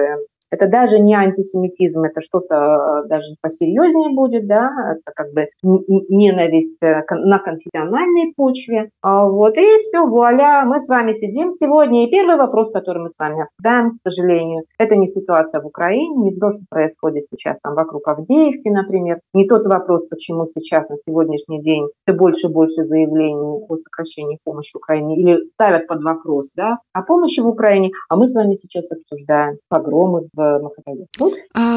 это 0.54 0.68
даже 0.68 1.00
не 1.00 1.16
антисемитизм, 1.16 2.04
это 2.04 2.22
что-то 2.22 3.04
э, 3.06 3.08
даже 3.08 3.36
посерьезнее 3.42 4.10
будет, 4.16 4.46
да, 4.48 4.70
это 4.92 5.12
как 5.16 5.34
бы 5.34 5.48
ненависть 5.64 6.78
э, 6.84 7.04
на 7.10 7.40
конфессиональной 7.40 8.34
почве. 8.36 8.90
А 9.02 9.26
вот, 9.28 9.58
и 9.58 9.66
все, 9.88 10.06
вуаля, 10.06 10.64
мы 10.66 10.80
с 10.80 10.88
вами 10.88 11.14
сидим 11.14 11.54
сегодня. 11.54 12.06
И 12.06 12.12
первый 12.12 12.36
вопрос, 12.36 12.72
который 12.72 13.02
мы 13.02 13.10
с 13.10 13.18
вами 13.18 13.44
обсуждаем, 13.44 13.98
к 13.98 14.08
сожалению, 14.08 14.64
это 14.78 14.96
не 14.96 15.08
ситуация 15.08 15.60
в 15.60 15.66
Украине, 15.66 16.32
не 16.32 16.36
то, 16.36 16.52
что 16.52 16.62
происходит 16.70 17.26
сейчас 17.32 17.58
там 17.64 17.74
вокруг 17.74 18.08
Авдеевки, 18.08 18.70
например, 18.70 19.22
не 19.34 19.48
тот 19.48 19.66
вопрос, 19.66 20.06
почему 20.08 20.46
сейчас 20.46 20.88
на 20.90 20.98
сегодняшний 20.98 21.64
день 21.64 21.88
все 22.06 22.16
больше 22.16 22.48
и 22.48 22.52
больше 22.52 22.86
заявлений 22.86 23.66
о 23.68 23.78
сокращении 23.78 24.38
помощи 24.44 24.76
Украине 24.76 25.18
или 25.18 25.50
ставят 25.54 25.88
под 25.88 26.04
вопрос, 26.04 26.50
да, 26.56 26.78
о 26.94 27.02
помощи 27.02 27.40
в 27.40 27.48
Украине, 27.48 27.90
а 28.10 28.18
мы 28.18 28.28
с 28.28 28.36
вами 28.36 28.54
сейчас 28.54 28.92
обсуждаем 28.92 29.58
погромы 29.68 30.28
в 30.36 30.43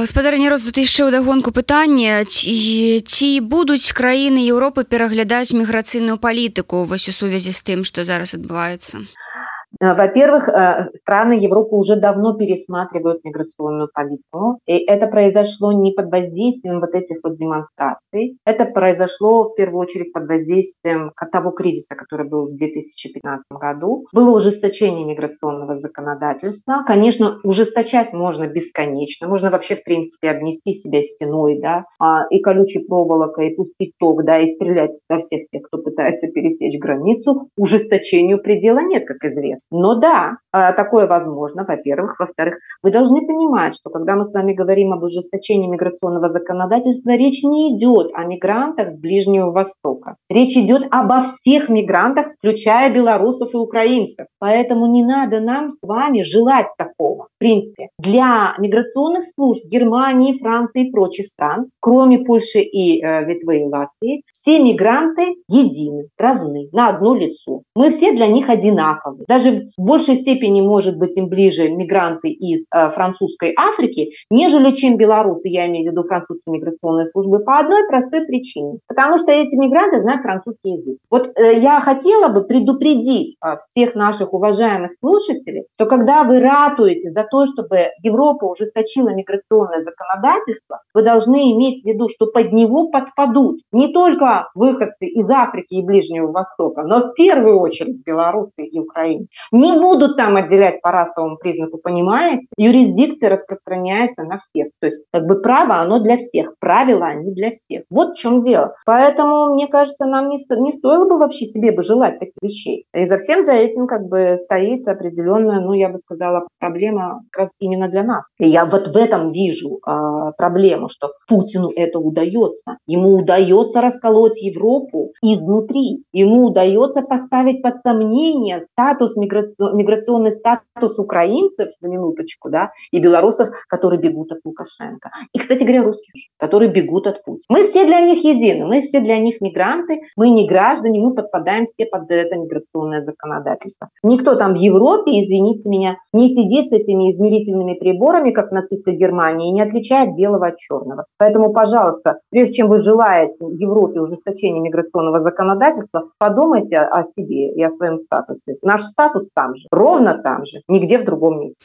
спадарня 0.06 0.50
роз 0.50 0.66
тут 0.68 0.78
яшчэ 0.78 1.08
ў 1.08 1.12
дагонку 1.12 1.52
пытання 1.56 2.26
ці, 2.26 3.00
ці 3.06 3.30
будуць 3.42 3.94
краіны 3.94 4.44
Еўропы 4.46 4.84
пераглядаць 4.84 5.54
міграцыйную 5.56 6.18
палітыку 6.18 6.86
вось 6.86 7.08
у 7.08 7.14
сувязі 7.16 7.52
з 7.52 7.62
тым 7.62 7.80
што 7.88 8.06
зараз 8.08 8.36
адбываецца 8.38 9.02
Э, 9.02 9.55
во-первых, 9.81 10.49
э, 10.49 10.91
страны 11.03 11.35
Европы 11.35 11.77
уже 11.77 11.97
давно 11.97 12.35
пересматривают 12.35 13.25
миграционную 13.25 13.91
политику, 13.93 14.59
и 14.67 14.79
это 14.79 15.07
произошло 15.07 15.73
не 15.73 15.93
под 15.93 16.11
воздействием 16.11 16.81
вот 16.81 16.95
этих 16.95 17.19
вот 17.23 17.37
демонстраций, 17.37 18.39
это 18.47 18.65
произошло 18.65 19.51
в 19.51 19.55
первую 19.55 19.81
очередь 19.81 20.13
под 20.13 20.29
воздействием 20.29 21.13
того 21.33 21.51
кризиса, 21.51 21.95
который 21.95 22.29
был 22.29 22.47
в 22.47 22.57
2015 22.57 23.45
году. 23.51 24.07
Было 24.13 24.37
ужесточение 24.37 25.05
миграционного 25.05 25.79
законодательства. 25.79 26.85
Конечно, 26.87 27.39
ужесточать 27.45 28.13
можно 28.13 28.47
бесконечно, 28.47 29.29
можно 29.29 29.51
вообще 29.51 29.77
в 29.77 29.85
принципе 29.85 30.31
обнести 30.31 30.73
себя 30.73 31.03
стеной, 31.03 31.61
да, 31.61 31.85
а, 31.99 32.27
и 32.31 32.41
колючей 32.41 32.87
проволокой, 32.87 33.51
и 33.51 33.55
пустить 33.55 33.93
ток, 33.99 34.25
да, 34.25 34.39
и 34.39 34.49
стрелять 34.49 35.01
во 35.09 35.21
всех 35.21 35.49
тех, 35.51 35.63
кто 35.63 35.79
пытается 35.79 36.29
пересечь 36.29 36.79
границу. 36.79 37.51
Ужесточению 37.57 38.41
предела 38.41 38.81
нет, 38.81 39.07
как 39.07 39.23
известно. 39.25 39.56
Но 39.71 39.95
да, 39.95 40.37
а, 40.46 40.46
такое 40.77 41.07
возможно, 41.07 41.65
во-первых. 41.67 42.19
Во-вторых, 42.19 42.59
вы 42.83 42.91
должны 42.91 43.27
понимать, 43.27 43.75
что 43.75 43.91
когда 43.91 44.17
мы 44.17 44.25
с 44.25 44.35
вами 44.35 44.53
говорим 44.53 44.93
об 44.93 45.03
ужесточении 45.03 45.69
миграционного 45.69 46.31
законодательства, 46.31 47.11
речь 47.11 47.43
не 47.43 47.77
идет 47.77 48.11
о 48.15 48.25
мигрантах 48.25 48.91
с 48.91 48.99
Ближнего 48.99 49.51
Востока. 49.51 50.17
Речь 50.29 50.57
идет 50.57 50.87
обо 50.91 51.25
всех 51.25 51.69
мигрантах, 51.69 52.35
включая 52.39 52.93
белорусов 52.93 53.55
и 53.55 53.57
украинцев. 53.57 54.27
Поэтому 54.39 54.87
не 54.87 55.05
надо 55.05 55.41
нам 55.41 55.73
с 55.73 55.79
вами 55.83 56.23
желать 56.23 56.67
такого. 56.77 57.25
В 57.37 57.39
принципе, 57.39 57.89
для 57.99 58.55
миграционных 58.59 59.27
служб 59.35 59.65
Германии, 59.65 60.39
Франции 60.39 60.89
и 60.89 60.91
прочих 60.91 61.27
стран, 61.29 61.67
кроме 61.81 62.21
Польши 62.21 62.61
и 62.61 63.03
э, 63.03 63.27
Литвы 63.27 63.61
и 63.61 63.65
Латвии, 63.65 64.23
все 64.33 64.59
мигранты 64.59 65.37
едины, 65.49 66.09
равны, 66.19 66.69
на 66.73 66.89
одно 66.89 67.15
лицо. 67.15 67.63
Мы 67.75 67.91
все 67.91 68.13
для 68.13 68.27
них 68.27 68.49
одинаковы. 68.49 69.25
Даже 69.29 69.69
в 69.77 69.83
большей 69.83 70.17
степени, 70.17 70.46
может 70.63 70.97
быть, 70.99 71.17
им 71.17 71.29
ближе 71.29 71.69
мигранты 71.69 72.29
из 72.29 72.67
э, 72.75 72.91
французской 72.91 73.55
Африки, 73.57 74.13
нежели 74.31 74.73
чем 74.73 74.97
белорусы, 74.97 75.49
я 75.49 75.67
имею 75.67 75.89
в 75.89 75.93
виду 75.93 76.03
французские 76.05 76.55
миграционные 76.55 77.07
службы, 77.07 77.41
по 77.41 77.59
одной 77.59 77.87
простой 77.89 78.25
причине. 78.27 78.79
Потому 78.89 79.19
что 79.19 79.33
эти 79.33 79.55
мигранты 79.55 80.01
знают 80.01 80.23
французский 80.23 80.73
язык. 80.73 80.99
Вот 81.11 81.33
э, 81.37 81.59
я 81.59 81.81
хотела 81.81 82.29
бы 82.29 82.45
предупредить 82.45 83.37
э, 83.45 83.57
всех 83.71 83.95
наших 83.95 84.33
уважаемых 84.33 84.93
слушателей, 84.95 85.65
что 85.77 85.87
когда 85.87 86.25
вы 86.25 86.41
ратуете 86.41 87.11
за 87.11 87.25
то, 87.25 87.47
чтобы 87.47 87.91
Европа 88.03 88.45
ужесточила 88.45 89.11
миграционное 89.11 89.83
законодательство, 89.83 90.81
вы 90.95 91.03
должны 91.03 91.53
иметь 91.53 91.83
в 91.83 91.87
виду, 91.87 92.09
что 92.09 92.27
под 92.27 92.53
него 92.53 92.89
подпадут 92.89 93.61
не 93.73 93.93
только 93.93 94.49
выходцы 94.55 95.07
из 95.07 95.29
Африки 95.31 95.75
и 95.75 95.85
Ближнего 95.85 96.31
Востока, 96.31 96.83
но 96.83 97.09
в 97.09 97.15
первую 97.15 97.59
очередь 97.61 98.05
белорусы 98.05 98.65
и 98.65 98.79
Украины 98.79 99.27
не 99.53 99.73
будут 99.79 100.17
там 100.17 100.36
отделять 100.37 100.81
по 100.83 100.91
расовому 100.91 101.37
признаку, 101.37 101.79
понимаете? 101.79 102.47
Юрисдикция 102.57 103.31
распространяется 103.31 104.25
на 104.25 104.39
всех. 104.39 104.69
То 104.81 104.87
есть 104.87 105.05
как 105.13 105.27
бы 105.27 105.41
право, 105.41 105.77
оно 105.77 105.99
для 105.99 106.17
всех, 106.17 106.55
правила, 106.61 107.07
они 107.07 107.33
для 107.33 107.51
всех. 107.51 107.85
Вот 107.91 108.13
в 108.13 108.17
чем 108.17 108.43
дело. 108.43 108.75
Поэтому, 108.85 109.55
мне 109.55 109.67
кажется, 109.67 110.07
нам 110.07 110.29
не, 110.29 110.39
не 110.61 110.73
стоило 110.73 111.09
бы 111.09 111.19
вообще 111.19 111.47
себе 111.47 111.73
бы 111.73 111.83
желать 111.83 112.19
таких 112.19 112.35
вещей. 112.43 112.85
И 112.95 113.07
за 113.07 113.19
всем 113.19 113.43
за 113.43 113.53
этим 113.53 113.87
как 113.87 114.07
бы 114.09 114.37
стоит 114.39 114.87
определенная, 114.89 115.61
ну, 115.61 115.73
я 115.73 115.89
бы 115.89 115.99
сказала, 115.99 116.47
проблема 116.59 117.23
как 117.31 117.45
раз 117.45 117.51
именно 117.59 117.89
для 117.89 118.03
нас. 118.03 118.27
И 118.39 118.49
я 118.49 118.65
вот 118.65 118.89
в 118.89 118.97
этом 118.97 119.31
вижу 119.31 119.79
э, 119.87 120.33
проблему, 120.37 120.89
что 120.89 121.13
Путину 121.29 121.71
это 121.75 121.99
удается. 121.99 122.79
Ему 122.87 123.17
удается 123.17 123.81
расколоть 123.81 124.41
Европу 124.41 125.13
изнутри. 125.23 126.05
Ему 126.13 126.47
удается 126.47 127.03
поставить 127.03 127.63
под 127.63 127.79
сомнение 127.79 128.67
статус 128.73 129.17
миграции 129.17 130.11
миграционный 130.17 130.33
статус 130.33 130.99
украинцев, 130.99 131.71
на 131.81 131.87
минуточку, 131.89 132.51
да, 132.51 132.71
и 132.91 133.01
белорусов, 133.01 133.49
которые 133.69 134.01
бегут 134.01 134.33
от 134.33 134.39
Лукашенко. 134.45 135.11
И, 135.33 135.39
кстати 135.39 135.63
говоря, 135.63 135.85
русских, 135.85 136.13
которые 136.39 136.71
бегут 136.71 137.07
от 137.07 137.25
Путина. 137.25 137.45
Мы 137.49 137.65
все 137.65 137.85
для 137.85 138.01
них 138.01 138.25
едины, 138.25 138.67
мы 138.67 138.83
все 138.83 139.01
для 139.01 139.19
них 139.19 139.41
мигранты, 139.41 140.01
мы 140.17 140.31
не 140.31 140.47
граждане, 140.47 141.01
мы 141.01 141.15
подпадаем 141.15 141.67
все 141.67 141.87
под 141.87 142.11
это 142.11 142.37
миграционное 142.37 143.05
законодательство. 143.05 143.89
Никто 144.03 144.35
там 144.37 144.55
в 144.55 144.57
Европе, 144.57 145.23
извините 145.23 145.69
меня, 145.69 145.97
не 146.13 146.29
сидит 146.29 146.69
с 146.69 146.73
этими 146.73 147.13
измерительными 147.13 147.75
приборами, 147.75 148.31
как 148.31 148.51
в 148.51 148.55
нацистской 148.55 148.95
Германии, 148.95 149.49
и 149.49 149.53
не 149.53 149.63
отличает 149.63 150.15
белого 150.15 150.49
от 150.49 150.59
черного. 150.59 151.05
Поэтому, 151.19 151.53
пожалуйста, 151.53 152.19
прежде 152.31 152.55
чем 152.55 152.69
вы 152.69 152.79
желаете 152.79 153.37
Европе 153.41 154.01
ужесточения 154.01 154.61
миграционного 154.61 155.21
законодательства, 155.21 156.11
подумайте 156.19 156.79
о 156.79 157.05
себе 157.05 157.53
и 157.55 157.63
о 157.63 157.71
своем 157.71 157.99
статусе. 157.99 158.57
Наш 158.63 158.83
статус 158.83 159.31
там 159.35 159.55
же, 159.57 159.67
ровно 159.71 160.06
там 160.24 160.46
же, 160.46 160.62
нигде 160.68 160.98
в 160.98 161.06
другом 161.06 161.42
месте. 161.42 161.62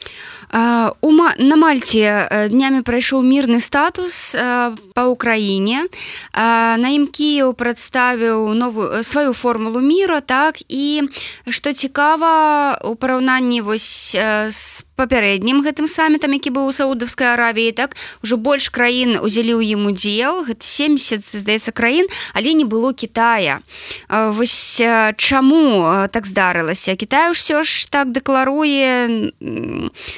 А, 0.51 0.93
у 1.01 1.11
на 1.11 1.55
Мальте 1.55 2.27
э, 2.29 2.49
днями 2.49 2.81
прайшоў 2.81 3.21
мирный 3.21 3.59
статус 3.59 4.35
э, 4.35 4.75
по 4.93 5.07
Украине. 5.07 5.85
А, 6.33 6.77
на 6.77 6.89
ім 6.89 7.07
Кіев 7.07 7.53
прадставіў 7.55 8.53
новую 8.53 8.99
э, 8.99 9.03
свою 9.03 9.33
формулу 9.33 9.79
мира 9.79 10.21
так 10.21 10.55
и 10.69 11.03
что 11.49 11.73
цікава 11.73 12.79
у 12.83 12.95
параўнанні 12.95 13.61
вось 13.61 14.15
с 14.15 14.85
папярэднім 15.02 15.66
гэтым 15.66 15.90
самітам 15.90 16.38
які 16.38 16.54
быў 16.54 16.70
у 16.70 16.74
саудаўскай 16.74 17.34
аравіі 17.34 17.74
так? 17.74 17.98
Ужо 18.22 18.38
больш 18.38 18.70
краін 18.70 19.18
узялі 19.18 19.58
ў 19.58 19.74
ім 19.74 19.90
удзел. 19.90 20.46
Гэта 20.46 20.62
70 20.62 21.26
здаецца 21.34 21.74
краін 21.74 22.06
але 22.38 22.54
не 22.54 22.64
было 22.64 22.94
Китая 22.94 23.60
вось 24.08 24.78
чаму 25.18 26.06
так 26.14 26.26
здарылася? 26.30 26.94
Кітай 26.94 27.34
ўсё 27.34 27.66
ж 27.66 27.90
так 27.90 28.14
дэкларуе 28.14 29.32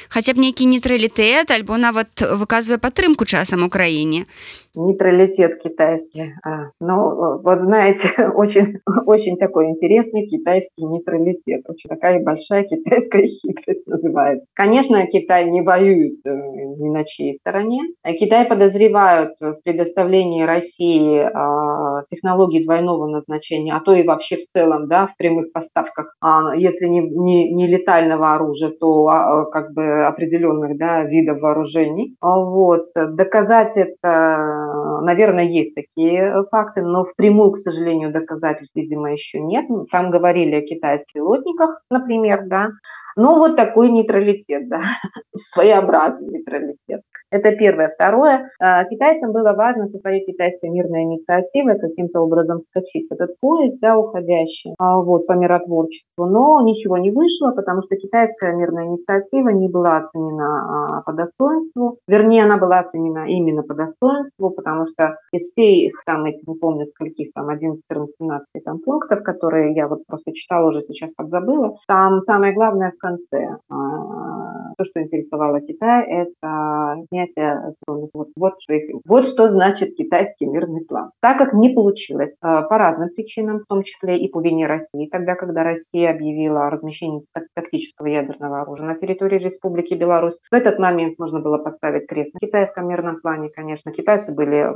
хаця 0.09 0.31
б 0.33 0.37
нейкі 0.37 0.69
нейтралітэт 0.69 1.49
альбо 1.49 1.81
нават 1.81 2.21
выказвае 2.21 2.77
падтрымку 2.77 3.25
часам 3.25 3.65
у 3.65 3.69
краіне 3.73 4.29
нейтралитет 4.75 5.61
китайский. 5.61 6.33
А, 6.43 6.69
ну, 6.79 7.41
вот 7.41 7.61
знаете, 7.61 8.09
очень, 8.35 8.79
очень 9.05 9.37
такой 9.37 9.67
интересный 9.67 10.27
китайский 10.27 10.83
нейтралитет. 10.83 11.63
Очень 11.67 11.89
такая 11.89 12.23
большая 12.23 12.63
китайская 12.63 13.25
хитрость 13.27 13.87
называется. 13.87 14.45
Конечно, 14.53 15.05
Китай 15.07 15.49
не 15.49 15.61
воюет 15.61 16.19
э, 16.25 16.29
ни 16.31 16.89
на 16.89 17.03
чьей 17.03 17.35
стороне. 17.35 17.81
Китай 18.19 18.45
подозревают 18.45 19.39
в 19.39 19.59
предоставлении 19.63 20.43
России 20.43 21.19
а, 21.19 22.03
технологий 22.09 22.63
двойного 22.63 23.07
назначения, 23.07 23.73
а 23.73 23.79
то 23.79 23.93
и 23.93 24.05
вообще 24.05 24.37
в 24.37 24.47
целом, 24.47 24.87
да, 24.87 25.07
в 25.07 25.17
прямых 25.17 25.51
поставках, 25.51 26.15
а, 26.21 26.55
если 26.55 26.85
не, 26.85 27.01
не, 27.01 27.53
не 27.53 27.67
летального 27.67 28.33
оружия, 28.33 28.69
то 28.69 29.07
а, 29.07 29.45
как 29.45 29.73
бы 29.73 30.05
определенных, 30.05 30.77
да, 30.77 31.03
видов 31.03 31.39
вооружений. 31.41 32.15
Вот. 32.21 32.87
Доказать 32.95 33.77
это 33.77 34.64
наверное, 35.01 35.45
есть 35.45 35.75
такие 35.75 36.19
э, 36.19 36.43
факты, 36.51 36.81
но 36.81 37.05
впрямую, 37.05 37.51
к 37.51 37.57
сожалению, 37.57 38.11
доказательств, 38.11 38.75
видимо, 38.75 39.11
еще 39.11 39.39
нет. 39.39 39.65
Там 39.91 40.11
говорили 40.11 40.55
о 40.55 40.65
китайских 40.65 41.21
лотниках, 41.21 41.81
например, 41.89 42.43
да. 42.47 42.69
Ну, 43.15 43.39
вот 43.39 43.55
такой 43.55 43.89
нейтралитет, 43.89 44.67
да, 44.67 44.81
своеобразный 45.35 46.27
нейтралитет. 46.27 47.01
Это 47.31 47.51
первое. 47.55 47.89
Второе, 47.89 48.49
а, 48.59 48.83
китайцам 48.85 49.31
было 49.31 49.53
важно 49.53 49.87
со 49.87 49.97
своей 49.99 50.25
китайской 50.25 50.69
мирной 50.69 51.03
инициативой 51.03 51.79
каким-то 51.79 52.21
образом 52.21 52.61
скачить 52.61 53.09
в 53.09 53.13
этот 53.13 53.39
поезд, 53.39 53.77
да, 53.81 53.97
уходящий, 53.97 54.73
а, 54.77 54.99
вот, 54.99 55.27
по 55.27 55.33
миротворчеству. 55.33 56.25
Но 56.25 56.61
ничего 56.61 56.97
не 56.97 57.11
вышло, 57.11 57.51
потому 57.51 57.81
что 57.81 57.95
китайская 57.95 58.53
мирная 58.53 58.85
инициатива 58.85 59.49
не 59.49 59.67
была 59.67 59.97
оценена 59.97 60.97
а, 60.97 61.01
по 61.01 61.13
достоинству. 61.13 61.97
Вернее, 62.07 62.43
она 62.43 62.57
была 62.57 62.79
оценена 62.79 63.27
именно 63.27 63.63
по 63.63 63.73
достоинству, 63.73 64.51
потому 64.51 64.85
что 64.87 65.17
из 65.31 65.43
всех 65.43 65.93
там, 66.05 66.25
эти, 66.25 66.47
не 66.47 66.55
помню, 66.55 66.85
скольких 66.87 67.33
там, 67.33 67.49
11, 67.49 67.81
14, 67.89 68.15
17 68.19 68.47
там 68.63 68.79
пунктов, 68.79 69.23
которые 69.23 69.73
я 69.73 69.87
вот 69.87 70.05
просто 70.07 70.33
читала 70.33 70.69
уже 70.69 70.81
сейчас 70.81 71.13
подзабыла, 71.13 71.75
там 71.87 72.21
самое 72.21 72.53
главное 72.53 72.91
в 72.91 72.97
конце. 73.05 73.57
То, 73.69 74.83
что 74.83 75.01
интересовало 75.01 75.61
Китай, 75.61 76.05
это 76.05 76.95
снятие 77.09 77.73
вот, 77.87 78.29
вот, 78.35 78.53
что 78.59 78.73
их, 78.73 79.01
вот 79.05 79.25
что 79.25 79.49
значит 79.49 79.95
китайский 79.95 80.47
мирный 80.47 80.83
план. 80.85 81.11
Так 81.21 81.37
как 81.37 81.53
не 81.53 81.69
получилось 81.69 82.37
по 82.41 82.77
разным 82.77 83.09
причинам, 83.15 83.59
в 83.59 83.67
том 83.67 83.83
числе 83.83 84.17
и 84.17 84.29
по 84.29 84.41
вине 84.41 84.67
России, 84.67 85.07
тогда, 85.09 85.35
когда 85.35 85.63
Россия 85.63 86.11
объявила 86.11 86.67
о 86.67 86.69
размещении 86.69 87.23
тактического 87.53 88.07
ядерного 88.07 88.61
оружия 88.61 88.87
на 88.87 88.95
территории 88.95 89.39
Республики 89.39 89.93
Беларусь, 89.93 90.39
в 90.51 90.53
этот 90.53 90.79
момент 90.79 91.19
можно 91.19 91.39
было 91.39 91.57
поставить 91.57 92.07
крест 92.07 92.33
на 92.33 92.39
китайском 92.39 92.87
мирном 92.87 93.21
плане, 93.21 93.49
конечно. 93.49 93.91
Китайцы 93.91 94.33
были 94.33 94.67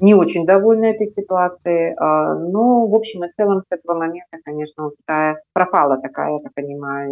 не 0.00 0.14
очень 0.14 0.46
довольны 0.46 0.86
этой 0.86 1.06
ситуацией, 1.06 1.94
но 1.98 2.86
в 2.86 2.94
общем 2.94 3.24
и 3.24 3.30
целом 3.32 3.62
с 3.62 3.66
этого 3.70 3.98
момента, 3.98 4.38
конечно, 4.44 4.86
у 4.86 4.90
Китая 4.90 5.36
пропала 5.52 5.98
такая, 5.98 6.34
я 6.34 6.38
так 6.40 6.54
понимаю, 6.54 7.06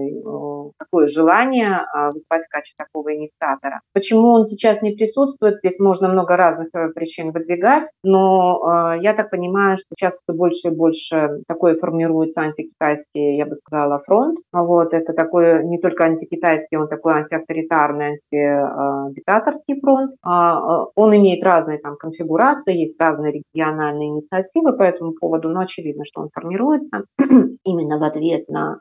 такое 0.78 1.08
желание 1.08 1.80
выступать 2.12 2.44
в 2.44 2.48
качестве 2.48 2.84
такого 2.84 3.14
инициатора. 3.14 3.80
Почему 3.92 4.28
он 4.28 4.46
сейчас 4.46 4.82
не 4.82 4.92
присутствует, 4.92 5.58
здесь 5.58 5.78
можно 5.78 6.08
много 6.08 6.36
разных 6.36 6.68
э, 6.74 6.88
причин 6.90 7.32
выдвигать, 7.32 7.90
но 8.02 8.94
я 9.00 9.14
так 9.14 9.30
понимаю, 9.30 9.76
что 9.76 9.86
сейчас 9.96 10.14
все 10.14 10.36
больше 10.36 10.68
и 10.68 10.70
больше 10.70 11.40
такое 11.48 11.76
формируется 11.76 12.42
антикитайский, 12.42 13.36
я 13.36 13.46
бы 13.46 13.54
сказала, 13.56 14.00
фронт. 14.04 14.38
Вот, 14.52 14.92
это 14.92 15.12
такой 15.12 15.64
не 15.64 15.78
только 15.78 16.04
антикитайский, 16.04 16.76
он 16.76 16.88
такой 16.88 17.14
антиавторитарный, 17.14 18.20
антидиктаторский 18.32 19.80
фронт. 19.80 20.14
Он 20.22 21.16
имеет 21.16 21.42
разные 21.42 21.78
там 21.78 21.96
конфигурации, 21.96 22.76
есть 22.76 23.00
разные 23.00 23.42
региональные 23.54 24.08
инициативы 24.08 24.76
по 24.76 24.82
этому 24.82 25.12
поводу, 25.12 25.48
но 25.48 25.60
очевидно, 25.60 26.04
что 26.04 26.22
он 26.22 26.30
формируется 26.32 27.04
именно 27.64 27.98
в 27.98 28.02
ответ 28.02 28.48
на 28.48 28.78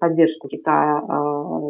поддержку 0.00 0.39
Китая, 0.48 1.02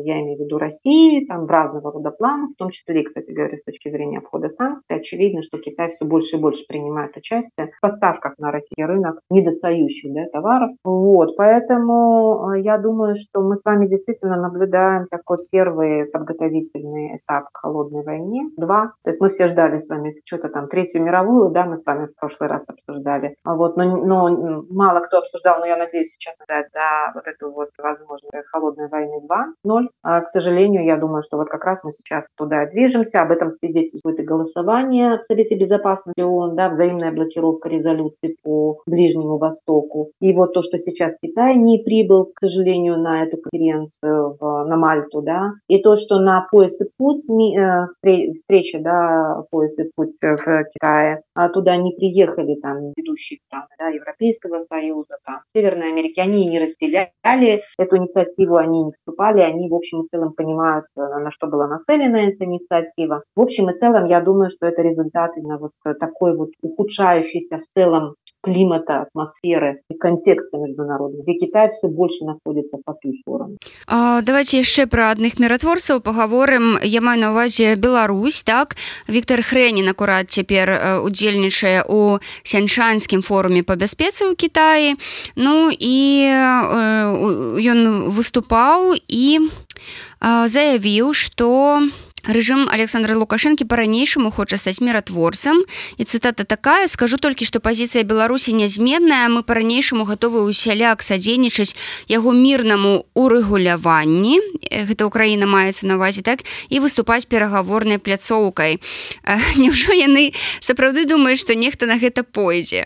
я 0.05 0.21
имею 0.21 0.39
в 0.39 0.41
виду 0.41 0.59
России, 0.59 1.27
там 1.27 1.47
в 1.47 1.51
разного 1.51 1.93
рода 1.93 2.11
планах, 2.11 2.51
в 2.51 2.57
том 2.57 2.71
числе, 2.71 3.05
кстати 3.05 3.31
говоря, 3.31 3.57
с 3.57 3.65
точки 3.65 3.91
зрения 3.91 4.19
обхода 4.19 4.49
санкций, 4.51 4.97
очевидно, 4.97 5.43
что 5.43 5.59
Китай 5.59 5.91
все 5.91 6.05
больше 6.05 6.37
и 6.37 6.41
больше 6.41 6.65
принимает 6.67 7.17
участие 7.17 7.73
в 7.77 7.81
поставках 7.81 8.35
на 8.39 8.51
российский 8.51 8.85
рынок 8.85 9.21
недостающих 9.31 10.13
да, 10.13 10.27
товаров. 10.33 10.71
Вот, 10.85 11.37
поэтому 11.37 12.55
я 12.55 12.79
думаю, 12.79 13.15
что 13.15 13.41
мы 13.41 13.57
с 13.57 13.65
вами 13.65 13.87
действительно 13.87 14.37
наблюдаем 14.37 15.07
такой 15.11 15.39
первый 15.51 16.07
подготовительный 16.07 17.19
этап 17.19 17.51
к 17.53 17.59
холодной 17.59 18.03
войне. 18.03 18.51
Два. 18.57 18.93
То 19.05 19.11
есть 19.11 19.21
мы 19.21 19.29
все 19.31 19.49
ждали 19.49 19.79
с 19.79 19.89
вами 19.89 20.21
что-то 20.25 20.49
там 20.49 20.69
Третью 20.69 21.03
мировую, 21.03 21.51
да, 21.51 21.67
мы 21.67 21.77
с 21.77 21.85
вами 21.85 22.07
в 22.07 22.15
прошлый 22.17 22.49
раз 22.49 22.65
обсуждали. 22.69 23.35
Вот, 23.45 23.77
но, 23.77 23.97
но 23.97 24.65
мало 24.71 25.01
кто 25.01 25.19
обсуждал, 25.19 25.61
но 25.61 25.67
я 25.67 25.77
надеюсь 25.77 26.13
сейчас 26.13 26.37
да, 26.49 26.65
да, 26.73 27.13
вот 27.15 27.27
эту 27.27 27.51
вот 27.51 27.71
возможную 27.79 28.31
холодной 28.61 28.89
войны 28.89 29.21
2.0. 29.65 29.89
А, 30.03 30.21
к 30.21 30.29
сожалению, 30.29 30.85
я 30.85 30.97
думаю, 30.97 31.23
что 31.23 31.37
вот 31.37 31.49
как 31.49 31.65
раз 31.65 31.83
мы 31.85 31.91
сейчас 31.91 32.27
туда 32.37 32.67
движемся, 32.67 33.23
об 33.23 33.31
этом 33.31 33.51
свидетельствует 33.51 34.19
и 34.21 34.23
голосование 34.23 35.19
в 35.19 35.23
Совете 35.23 35.57
Безопасности 35.57 36.21
ООН, 36.21 36.57
да, 36.57 36.69
взаимная 36.69 37.13
блокировка 37.13 37.69
резолюций 37.69 38.37
по 38.43 38.81
Ближнему 38.87 39.39
Востоку. 39.39 40.11
И 40.21 40.33
вот 40.33 40.53
то, 40.53 40.63
что 40.63 40.79
сейчас 40.79 41.17
Китай 41.23 41.57
не 41.57 41.79
прибыл, 41.79 42.27
к 42.27 42.39
сожалению, 42.39 42.99
на 42.99 43.23
эту 43.23 43.39
конференцию 43.39 44.37
в, 44.39 44.65
на 44.65 44.77
Мальту, 44.77 45.23
да, 45.23 45.53
и 45.69 45.83
то, 45.83 45.97
что 45.97 46.19
на 46.19 46.47
пояс 46.51 46.81
и 46.81 46.85
путь, 46.99 47.29
э, 47.29 47.87
встреча, 47.93 48.79
да, 48.81 49.45
пояс 49.51 49.79
и 49.79 49.91
путь 49.95 50.17
в 50.21 50.65
Китае, 50.73 51.23
а 51.35 51.49
туда 51.49 51.77
не 51.77 51.93
приехали 51.93 52.57
там 52.61 52.93
ведущие 52.97 53.39
страны, 53.47 53.69
да, 53.79 53.89
Европейского 53.89 54.61
Союза, 54.63 55.17
там, 55.25 55.41
Северной 55.55 55.89
Америки, 55.89 56.21
они 56.21 56.47
не 56.47 56.59
разделяли 56.59 57.63
эту 57.79 57.97
инициативу, 57.97 58.40
они 58.57 58.85
не 58.85 58.93
вступали, 58.93 59.41
они 59.41 59.69
в 59.69 59.75
общем 59.75 60.03
и 60.03 60.07
целом 60.07 60.33
понимают, 60.33 60.87
э, 60.97 61.01
на 61.01 61.31
что 61.31 61.47
была 61.47 61.67
нацелена 61.67 62.21
эта 62.21 62.45
инициатива. 62.45 63.23
В 63.35 63.41
общем 63.41 63.71
и 63.71 63.75
целом, 63.75 64.07
я 64.07 64.21
думаю, 64.21 64.51
что 64.51 64.67
это 64.67 64.83
результат 64.83 65.37
именно 65.37 65.59
вот 65.59 65.73
такой 65.99 66.37
вот 66.37 66.51
ухудшающийся 66.63 67.59
в 67.59 67.67
целом 67.67 68.15
климата, 68.43 69.03
атмосферы 69.03 69.83
и 69.89 69.95
контекста 69.95 70.57
международного, 70.57 71.23
где 71.23 71.35
Китай 71.35 71.71
все 71.71 71.89
больше 71.89 72.25
находится 72.25 72.79
по 72.85 72.95
ту 72.95 73.13
сторону. 73.21 73.57
А, 73.87 74.23
давайте 74.23 74.59
еще 74.59 74.87
про 74.87 75.11
одних 75.11 75.39
миротворцев 75.39 76.03
поговорим. 76.03 76.79
Я 76.83 77.01
маю 77.01 77.21
на 77.21 77.31
увазе 77.31 77.75
Беларусь, 77.75 78.43
так? 78.43 78.77
Виктор 79.07 79.43
Хренин 79.43 79.89
аккурат 79.89 80.29
теперь 80.29 80.71
э, 80.71 80.99
удзельнічае 81.01 81.85
у 81.89 82.19
сяншанскім 82.43 83.23
форуме 83.23 83.63
по 83.63 83.77
бяспецы 83.77 84.25
ў 84.25 84.37
Китаі. 84.37 84.97
Ну 85.37 85.71
ён 85.71 87.87
э, 87.87 88.09
выступаў 88.09 88.95
і 89.09 89.41
э, 89.41 90.49
заявіў, 90.49 91.13
што 91.13 91.81
Рэжым 92.29 92.69
Александра 92.69 93.17
Лукашэнкі 93.17 93.65
па-ранейшаму 93.65 94.31
хоча 94.31 94.61
стаць 94.61 94.81
міратворцам 94.85 95.65
і 95.97 96.03
цытата 96.05 96.45
такая 96.45 96.85
скажу 96.89 97.17
толькі 97.17 97.49
што 97.49 97.61
пазіцыя 97.65 98.05
беларусі 98.05 98.53
нязменная 98.53 99.29
мы 99.33 99.41
па-ранейшаму 99.41 100.05
гатовы 100.05 100.45
ўсяляк 100.45 101.01
садзейнічаць 101.01 101.73
яго 102.13 102.37
мірнаму 102.37 103.09
урэгуляванні 103.17 104.37
гэта 104.69 105.09
Украіна 105.09 105.49
маецца 105.49 105.89
на 105.89 105.97
увазе 105.97 106.21
так? 106.21 106.45
І 106.69 106.85
выступаць 106.85 107.25
перагаворнай 107.25 107.97
пляцоўкай 107.97 108.81
Няўжо 109.61 109.97
яны 109.97 110.37
сапраўды 110.61 111.09
думаюць 111.09 111.41
што 111.41 111.57
нехта 111.57 111.89
на 111.89 111.97
гэта 111.97 112.23
пойдзе 112.23 112.85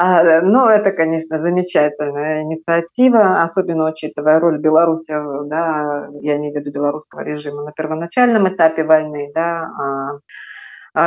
А, 0.00 0.42
ну, 0.42 0.66
это, 0.68 0.92
конечно, 0.92 1.40
замечательная 1.42 2.42
инициатива, 2.42 3.42
особенно 3.42 3.90
учитывая 3.90 4.38
роль 4.38 4.58
Беларуси, 4.58 5.12
да, 5.48 6.08
я 6.20 6.36
имею 6.36 6.54
в 6.54 6.56
виду 6.56 6.70
белорусского 6.70 7.22
режима 7.22 7.64
на 7.64 7.72
первоначальном 7.72 8.48
этапе 8.48 8.84
войны, 8.84 9.32
да, 9.34 9.68
А 9.76 10.18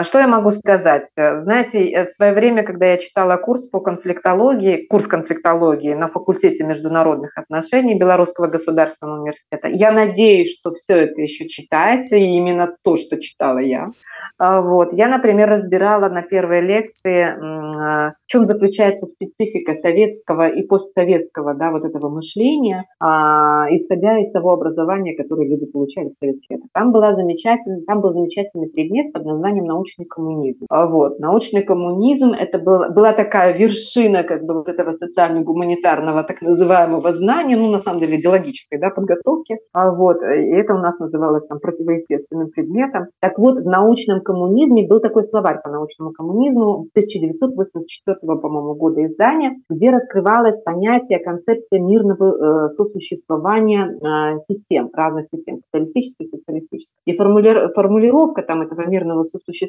что 0.04 0.20
я 0.20 0.28
могу 0.28 0.52
сказать? 0.52 1.08
Знаете, 1.16 2.06
в 2.06 2.10
свое 2.10 2.34
время, 2.34 2.64
когда 2.64 2.88
я 2.88 2.98
читала 2.98 3.38
курс 3.38 3.66
по 3.68 3.80
конфликтологии, 3.80 4.86
курс 4.88 5.08
конфликтологии 5.08 5.94
на 5.94 6.08
факультете 6.08 6.64
международных 6.64 7.38
отношений 7.38 7.98
Белорусского 7.98 8.48
государственного 8.48 9.22
университета, 9.22 9.68
я 9.68 9.92
надеюсь, 9.92 10.58
что 10.58 10.74
все 10.74 10.96
это 10.96 11.22
еще 11.22 11.48
читается, 11.48 12.16
и 12.16 12.24
именно 12.24 12.76
то, 12.84 12.98
что 12.98 13.20
читала 13.20 13.60
я. 13.60 13.92
А, 14.38 14.62
вот. 14.62 14.94
Я, 14.94 15.08
например, 15.08 15.50
разбирала 15.50 16.10
на 16.10 16.22
первой 16.22 16.62
лекции, 16.62 17.24
а, 17.24 18.12
в 18.12 18.28
чем 18.28 18.46
заключается 18.46 19.06
специфика 19.08 19.76
советского 19.76 20.48
и 20.48 20.64
постсоветского 20.64 21.54
да, 21.54 21.72
вот 21.72 21.84
этого 21.84 22.10
мышления, 22.10 22.86
а, 23.00 23.68
исходя 23.70 24.20
из 24.20 24.32
того 24.32 24.52
образования, 24.52 25.16
которое 25.16 25.48
люди 25.48 25.66
получали 25.66 26.10
в 26.10 26.16
советские 26.16 26.58
годы. 26.58 26.70
Там, 26.74 26.92
была 26.92 27.16
замечательный, 27.16 27.84
там 27.84 28.02
был 28.02 28.14
замечательный 28.14 28.70
предмет 28.70 29.14
под 29.14 29.26
названием 29.26 29.66
научный 29.82 30.06
коммунизм. 30.06 30.66
Вот. 30.70 31.20
Научный 31.20 31.64
коммунизм– 31.64 32.34
это 32.40 32.60
был, 32.60 32.94
была 32.94 33.14
такая 33.14 33.58
вершина 33.58 34.24
как 34.24 34.44
бы 34.44 34.54
вот 34.54 34.70
этого 34.70 34.94
социально-гуманитарного 34.94 36.24
так 36.24 36.42
называемого 36.42 37.14
знания, 37.14 37.58
ну, 37.58 37.72
на 37.72 37.82
самом 37.82 38.00
деле, 38.00 38.20
идеологической 38.20 38.80
да, 38.80 38.90
подготовки. 38.90 39.58
Вот. 39.74 40.22
И 40.22 40.52
это 40.52 40.76
у 40.76 40.78
нас 40.78 41.00
называлось 41.00 41.48
там 41.48 41.60
противоестественным 41.60 42.50
предметом. 42.50 43.08
Так 43.20 43.40
вот, 43.40 43.60
в 43.60 43.66
научном 43.66 44.22
коммунизме 44.22 44.88
был 44.88 45.00
такой 45.00 45.24
словарь 45.24 45.62
по 45.64 45.70
научному 45.70 46.12
коммунизму 46.12 46.88
1984 46.94 48.18
по-моему, 48.38 48.76
года 48.76 49.06
издания, 49.06 49.58
где 49.70 49.90
раскрывалось 49.90 50.62
понятие, 50.62 51.20
концепция 51.20 51.80
мирного 51.80 52.70
э, 52.72 52.76
сосуществования 52.76 53.88
э, 53.88 54.40
систем, 54.40 54.90
разных 54.94 55.28
систем, 55.28 55.62
капиталистических, 55.62 56.28
социалистических. 56.28 56.98
И 57.06 57.16
формули... 57.16 57.72
формулировка 57.74 58.44
там 58.44 58.62
этого 58.62 58.88
мирного 58.88 59.24
сосуществования 59.24 59.61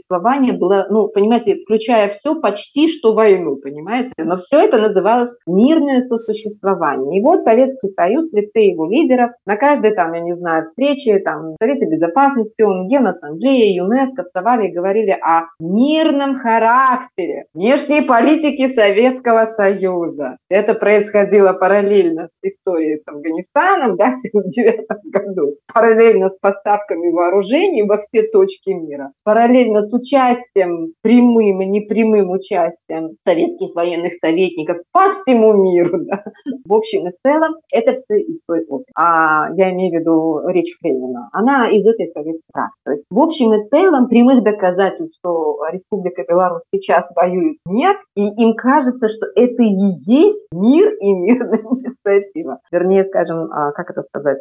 была, 0.52 0.86
ну, 0.90 1.08
понимаете, 1.08 1.56
включая 1.62 2.10
все, 2.10 2.34
почти 2.40 2.88
что 2.88 3.14
войну, 3.14 3.56
понимаете, 3.56 4.12
но 4.18 4.36
все 4.36 4.60
это 4.60 4.78
называлось 4.78 5.32
мирное 5.46 6.02
сосуществование. 6.02 7.18
И 7.18 7.22
вот 7.22 7.44
Советский 7.44 7.90
Союз 7.96 8.30
в 8.30 8.34
лице 8.34 8.60
его 8.60 8.88
лидеров 8.90 9.32
на 9.46 9.56
каждой 9.56 9.92
там, 9.92 10.12
я 10.14 10.20
не 10.20 10.36
знаю, 10.36 10.64
встрече, 10.64 11.18
там, 11.18 11.56
Совете 11.60 11.86
Безопасности, 11.86 12.62
ООН, 12.62 12.88
Генассамблеи, 12.88 13.76
ЮНЕСКО 13.76 14.24
вставали 14.24 14.68
и 14.68 14.72
говорили 14.72 15.10
о 15.10 15.46
мирном 15.60 16.36
характере 16.36 17.46
внешней 17.54 18.02
политики 18.02 18.72
Советского 18.74 19.46
Союза. 19.56 20.36
Это 20.48 20.74
происходило 20.74 21.52
параллельно 21.52 22.28
с 22.28 22.48
историей 22.48 22.98
с 22.98 23.08
Афганистаном 23.08 23.96
да, 23.96 24.16
в 24.16 24.18
1979 24.18 24.86
году, 25.12 25.56
параллельно 25.72 26.30
с 26.30 26.38
поставками 26.38 27.10
вооружений 27.10 27.82
во 27.82 27.98
все 27.98 28.22
точки 28.24 28.70
мира, 28.70 29.12
параллельно 29.24 29.81
с 29.82 29.92
участием, 29.92 30.94
прямым 31.02 31.62
и 31.62 31.66
непрямым 31.66 32.30
участием 32.30 33.16
советских 33.26 33.74
военных 33.74 34.14
советников 34.22 34.78
по 34.92 35.12
всему 35.12 35.52
миру. 35.52 35.98
Да. 36.04 36.24
В 36.64 36.72
общем 36.72 37.08
и 37.08 37.12
целом, 37.24 37.56
это 37.72 37.94
все 37.94 38.20
из 38.20 38.38
той 38.46 38.64
оперы. 38.66 38.84
А 38.96 39.48
я 39.54 39.70
имею 39.72 39.96
в 39.96 40.00
виду 40.00 40.40
речь 40.48 40.76
Фреймана. 40.80 41.28
Она 41.32 41.68
из 41.68 41.86
этой 41.86 42.08
советской 42.08 42.42
практики. 42.52 42.80
То 42.84 42.90
есть, 42.90 43.04
в 43.10 43.18
общем 43.18 43.52
и 43.54 43.68
целом, 43.68 44.08
прямых 44.08 44.42
доказательств, 44.42 45.18
что 45.18 45.58
Республика 45.70 46.24
Беларусь 46.28 46.62
сейчас 46.74 47.06
воюет, 47.14 47.58
нет, 47.66 47.96
и 48.16 48.26
им 48.26 48.54
кажется, 48.54 49.08
что 49.08 49.26
это 49.34 49.62
и 49.62 49.74
есть 50.06 50.46
мир 50.52 50.92
и 51.00 51.12
мирная 51.12 51.60
инициатива. 52.04 52.60
Вернее, 52.70 53.04
скажем, 53.04 53.50
а, 53.52 53.72
как 53.72 53.90
это 53.90 54.02
сказать, 54.02 54.40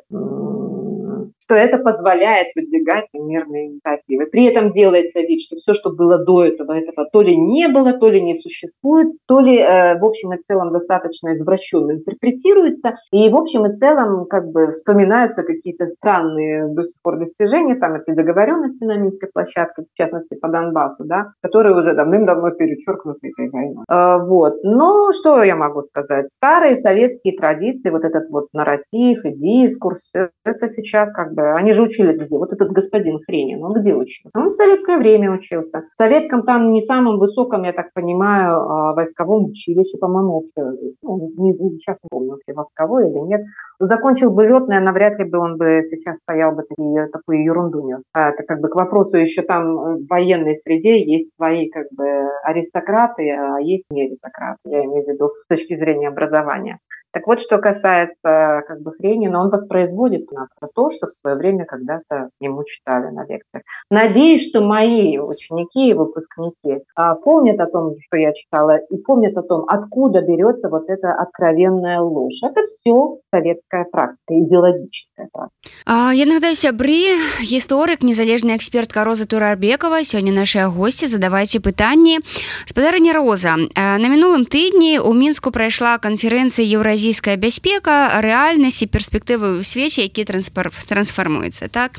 что 1.39 1.55
это 1.55 1.77
позволяет 1.77 2.47
выдвигать 2.55 3.05
мирные 3.13 3.67
инициативы. 3.67 4.25
При 4.27 4.45
этом 4.45 4.73
делается 4.73 5.19
вид, 5.19 5.41
что 5.41 5.55
все, 5.57 5.73
что 5.73 5.91
было 5.91 6.17
до 6.17 6.45
этого, 6.45 6.73
этого 6.73 7.07
то 7.11 7.21
ли 7.21 7.35
не 7.35 7.67
было, 7.67 7.93
то 7.93 8.09
ли 8.09 8.21
не 8.21 8.37
существует, 8.37 9.09
то 9.27 9.39
ли 9.39 9.57
э, 9.57 9.99
в 9.99 10.05
общем 10.05 10.33
и 10.33 10.41
целом 10.47 10.71
достаточно 10.71 11.35
извращенно 11.35 11.91
интерпретируется, 11.91 12.97
и 13.11 13.29
в 13.29 13.35
общем 13.35 13.65
и 13.65 13.75
целом 13.75 14.25
как 14.25 14.51
бы 14.51 14.71
вспоминаются 14.71 15.43
какие-то 15.43 15.87
странные 15.87 16.67
до 16.73 16.83
сих 16.83 17.01
пор 17.01 17.17
достижения, 17.17 17.75
там 17.75 17.95
это 17.95 18.13
договоренности 18.13 18.83
на 18.83 18.97
Минской 18.97 19.29
площадке, 19.31 19.83
в 19.83 19.97
частности 19.97 20.35
по 20.35 20.47
Донбассу, 20.47 21.03
да, 21.05 21.33
которые 21.41 21.75
уже 21.75 21.93
давным-давно 21.93 22.51
перечеркнуты 22.51 23.29
этой 23.29 23.49
войной. 23.49 23.83
Э, 23.89 24.17
вот. 24.23 24.55
Но 24.63 25.11
что 25.13 25.43
я 25.43 25.55
могу 25.55 25.83
сказать? 25.83 26.31
Старые 26.31 26.77
советские 26.77 27.37
традиции, 27.37 27.89
вот 27.89 28.03
этот 28.03 28.29
вот 28.29 28.47
нарратив 28.53 29.23
и 29.25 29.31
дискурс, 29.31 30.11
это 30.43 30.69
сейчас 30.69 31.10
как 31.13 31.33
бы, 31.33 31.53
они 31.53 31.73
же 31.73 31.83
учились 31.83 32.17
где? 32.17 32.37
Вот 32.37 32.53
этот 32.53 32.71
господин 32.71 33.19
Хренин, 33.25 33.63
он 33.63 33.73
где 33.73 33.93
учился? 33.93 34.37
Он 34.37 34.49
в 34.49 34.53
советское 34.53 34.97
время 34.97 35.31
учился. 35.31 35.83
В 35.93 35.97
советском 35.97 36.43
там 36.43 36.71
не 36.71 36.81
самом 36.81 37.19
высоком, 37.19 37.63
я 37.63 37.73
так 37.73 37.93
понимаю, 37.93 38.61
а, 38.61 38.93
войсковом 38.93 39.45
училище, 39.45 39.97
по-моему, 39.97 40.45
ну, 40.55 41.31
не, 41.37 41.53
сейчас 41.79 41.97
не 42.03 42.09
помню, 42.09 42.31
вообще 42.31 42.53
войсковой 42.53 43.09
или 43.09 43.19
нет. 43.19 43.41
Закончил 43.79 44.31
бы 44.31 44.45
летное, 44.45 44.79
навряд 44.79 45.17
ли 45.19 45.25
бы 45.25 45.39
он 45.39 45.57
бы 45.57 45.83
сейчас 45.89 46.17
стоял 46.19 46.53
бы 46.53 46.63
такие, 46.63 47.07
такую 47.07 47.43
ерунду 47.43 47.81
нес. 47.81 48.01
А 48.13 48.29
это 48.29 48.43
как 48.43 48.61
бы 48.61 48.69
к 48.69 48.75
вопросу 48.75 49.17
еще 49.17 49.41
там 49.41 49.75
в 49.75 50.07
военной 50.07 50.55
среде 50.55 51.03
есть 51.03 51.33
свои 51.35 51.69
как 51.69 51.87
бы 51.91 52.05
аристократы, 52.43 53.29
а 53.31 53.59
есть 53.59 53.85
не 53.89 54.05
аристократы, 54.05 54.59
я 54.65 54.85
имею 54.85 55.05
в 55.05 55.07
виду 55.07 55.29
с 55.45 55.47
точки 55.47 55.75
зрения 55.75 56.09
образования. 56.09 56.79
Так 57.16 57.26
вот, 57.26 57.40
что 57.40 57.56
касается 57.56 58.62
как 58.68 58.82
бы 58.82 58.92
Хренина, 58.92 59.40
он 59.40 59.48
воспроизводит 59.48 60.26
то, 60.74 60.90
что 60.90 61.06
в 61.06 61.12
свое 61.12 61.34
время 61.34 61.64
когда-то 61.64 62.28
ему 62.40 62.62
читали 62.64 63.10
на 63.10 63.24
лекциях. 63.24 63.62
Надеюсь, 63.90 64.46
что 64.46 64.60
мои 64.60 65.16
ученики 65.16 65.88
и 65.88 65.94
выпускники 65.94 66.84
а, 66.94 67.14
помнят 67.14 67.58
о 67.58 67.68
том, 67.68 67.94
что 68.04 68.18
я 68.18 68.34
читала, 68.34 68.76
и 68.90 68.98
помнят 68.98 69.34
о 69.38 69.42
том, 69.42 69.64
откуда 69.66 70.20
берется 70.20 70.68
вот 70.68 70.90
эта 70.90 71.14
откровенная 71.14 72.00
ложь. 72.00 72.42
Это 72.42 72.64
все 72.64 73.16
советская 73.32 73.86
практика, 73.90 74.38
идеологическая 74.38 75.30
практика. 75.32 75.74
А, 75.86 76.12
я 76.12 76.26
нагадаю 76.26 76.54
сябры, 76.54 77.16
историк, 77.40 78.02
незалежная 78.02 78.58
экспертка 78.58 79.04
Роза 79.04 79.26
Турарбекова. 79.26 80.04
Сегодня 80.04 80.34
наши 80.34 80.62
гости. 80.66 81.06
Задавайте 81.06 81.60
пытанні. 81.60 82.18
Спадарыня 82.66 83.14
Роза, 83.14 83.56
на 83.74 84.06
мінулым 84.08 84.44
тыдні 84.44 84.98
у 85.00 85.14
Мінску 85.14 85.50
прайшла 85.50 85.96
канферэнцыя 85.96 86.66
Еўразі 86.66 86.99
еўразійская 87.01 87.35
бяспека 87.37 88.21
рэальнасць 88.21 88.85
і 88.85 88.87
перспектывы 88.93 89.57
ў 89.57 89.65
свеце 89.65 90.05
які 90.05 90.21
трансфармуецца 90.21 91.65
так? 91.67 91.97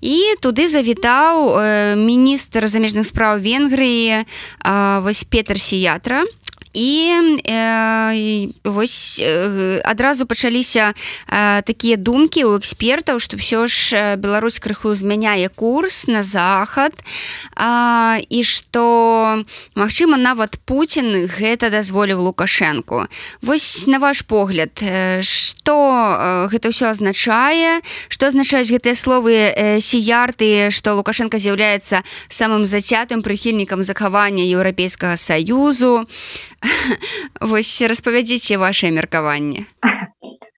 І 0.00 0.38
туды 0.38 0.70
завітаў 0.70 1.58
э, 1.58 1.98
міністр 1.98 2.70
замежных 2.70 3.10
спраў 3.10 3.42
венгрыі 3.42 4.22
вось 5.02 5.24
Петр 5.26 5.58
сіятра 5.58 6.22
і 6.76 7.40
э, 7.48 8.48
вось 8.64 9.16
э, 9.22 9.80
адразу 9.80 10.26
пачаліся 10.26 10.92
э, 11.28 11.62
такія 11.62 11.96
думкі 11.96 12.44
у 12.44 12.52
экспертаў 12.60 13.16
што 13.16 13.40
ўсё 13.40 13.64
ж 13.64 14.16
Беларусь 14.20 14.60
крыху 14.60 14.92
змяняе 14.92 15.48
курс 15.48 16.04
на 16.04 16.20
захад 16.20 16.92
э, 17.56 18.20
і 18.28 18.44
што 18.44 18.84
Мачыма 19.74 20.20
нават 20.20 20.60
Путін 20.68 21.32
гэта 21.32 21.72
дазволіў 21.72 22.20
лукашэнку. 22.28 23.08
Вось 23.40 23.86
на 23.88 23.96
ваш 23.96 24.20
погляд 24.28 24.76
што 25.24 25.76
гэта 26.52 26.68
ўсё 26.68 26.92
азначае? 26.92 27.80
Што 28.12 28.28
азначаюць 28.28 28.68
гэтыя 28.68 28.92
словы 28.92 29.80
сіярты 29.80 30.68
што 30.68 30.92
лукашенко 30.92 31.40
з'яўляецца 31.40 32.04
самым 32.28 32.68
зацятым 32.68 33.24
прыхільнікам 33.24 33.80
захавання 33.80 34.44
еўрапейскага 34.44 35.16
саюзу 35.16 36.04
Вось 37.40 37.74
распавядзіце 37.82 38.56
ваше 38.56 38.90
меркаванне. 38.90 39.66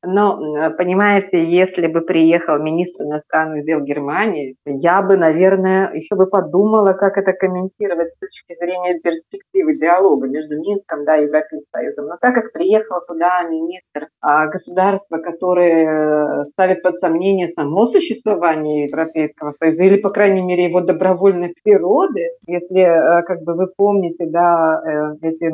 Но, 0.04 0.38
понимаете, 0.76 1.44
если 1.44 1.86
бы 1.86 2.00
приехал 2.00 2.58
министр 2.58 3.04
иностранных 3.04 3.64
дел 3.64 3.80
Германии, 3.80 4.56
я 4.64 5.02
бы, 5.02 5.16
наверное, 5.16 5.92
еще 5.92 6.14
бы 6.14 6.26
подумала, 6.26 6.92
как 6.92 7.16
это 7.16 7.32
комментировать 7.32 8.10
с 8.10 8.18
точки 8.18 8.56
зрения 8.58 8.98
перспективы 9.00 9.76
диалога 9.76 10.28
между 10.28 10.58
Минском 10.58 11.04
да, 11.04 11.16
и 11.16 11.24
Европейским 11.24 11.58
Союзом. 11.72 12.06
Но 12.06 12.16
так 12.20 12.34
как 12.34 12.52
приехал 12.52 13.00
туда 13.06 13.42
министр 13.42 14.08
а, 14.20 14.46
государства, 14.46 15.18
который 15.18 16.46
ставит 16.50 16.82
под 16.82 16.98
сомнение 16.98 17.48
само 17.48 17.86
существование 17.86 18.86
Европейского 18.86 19.52
Союза, 19.52 19.84
или, 19.84 19.96
по 19.96 20.10
крайней 20.10 20.42
мере, 20.42 20.64
его 20.64 20.80
добровольной 20.80 21.54
природы, 21.62 22.30
если, 22.46 23.22
как 23.26 23.42
бы 23.42 23.54
вы 23.54 23.68
помните, 23.76 24.26
да, 24.26 25.14
э, 25.22 25.26
эти 25.26 25.52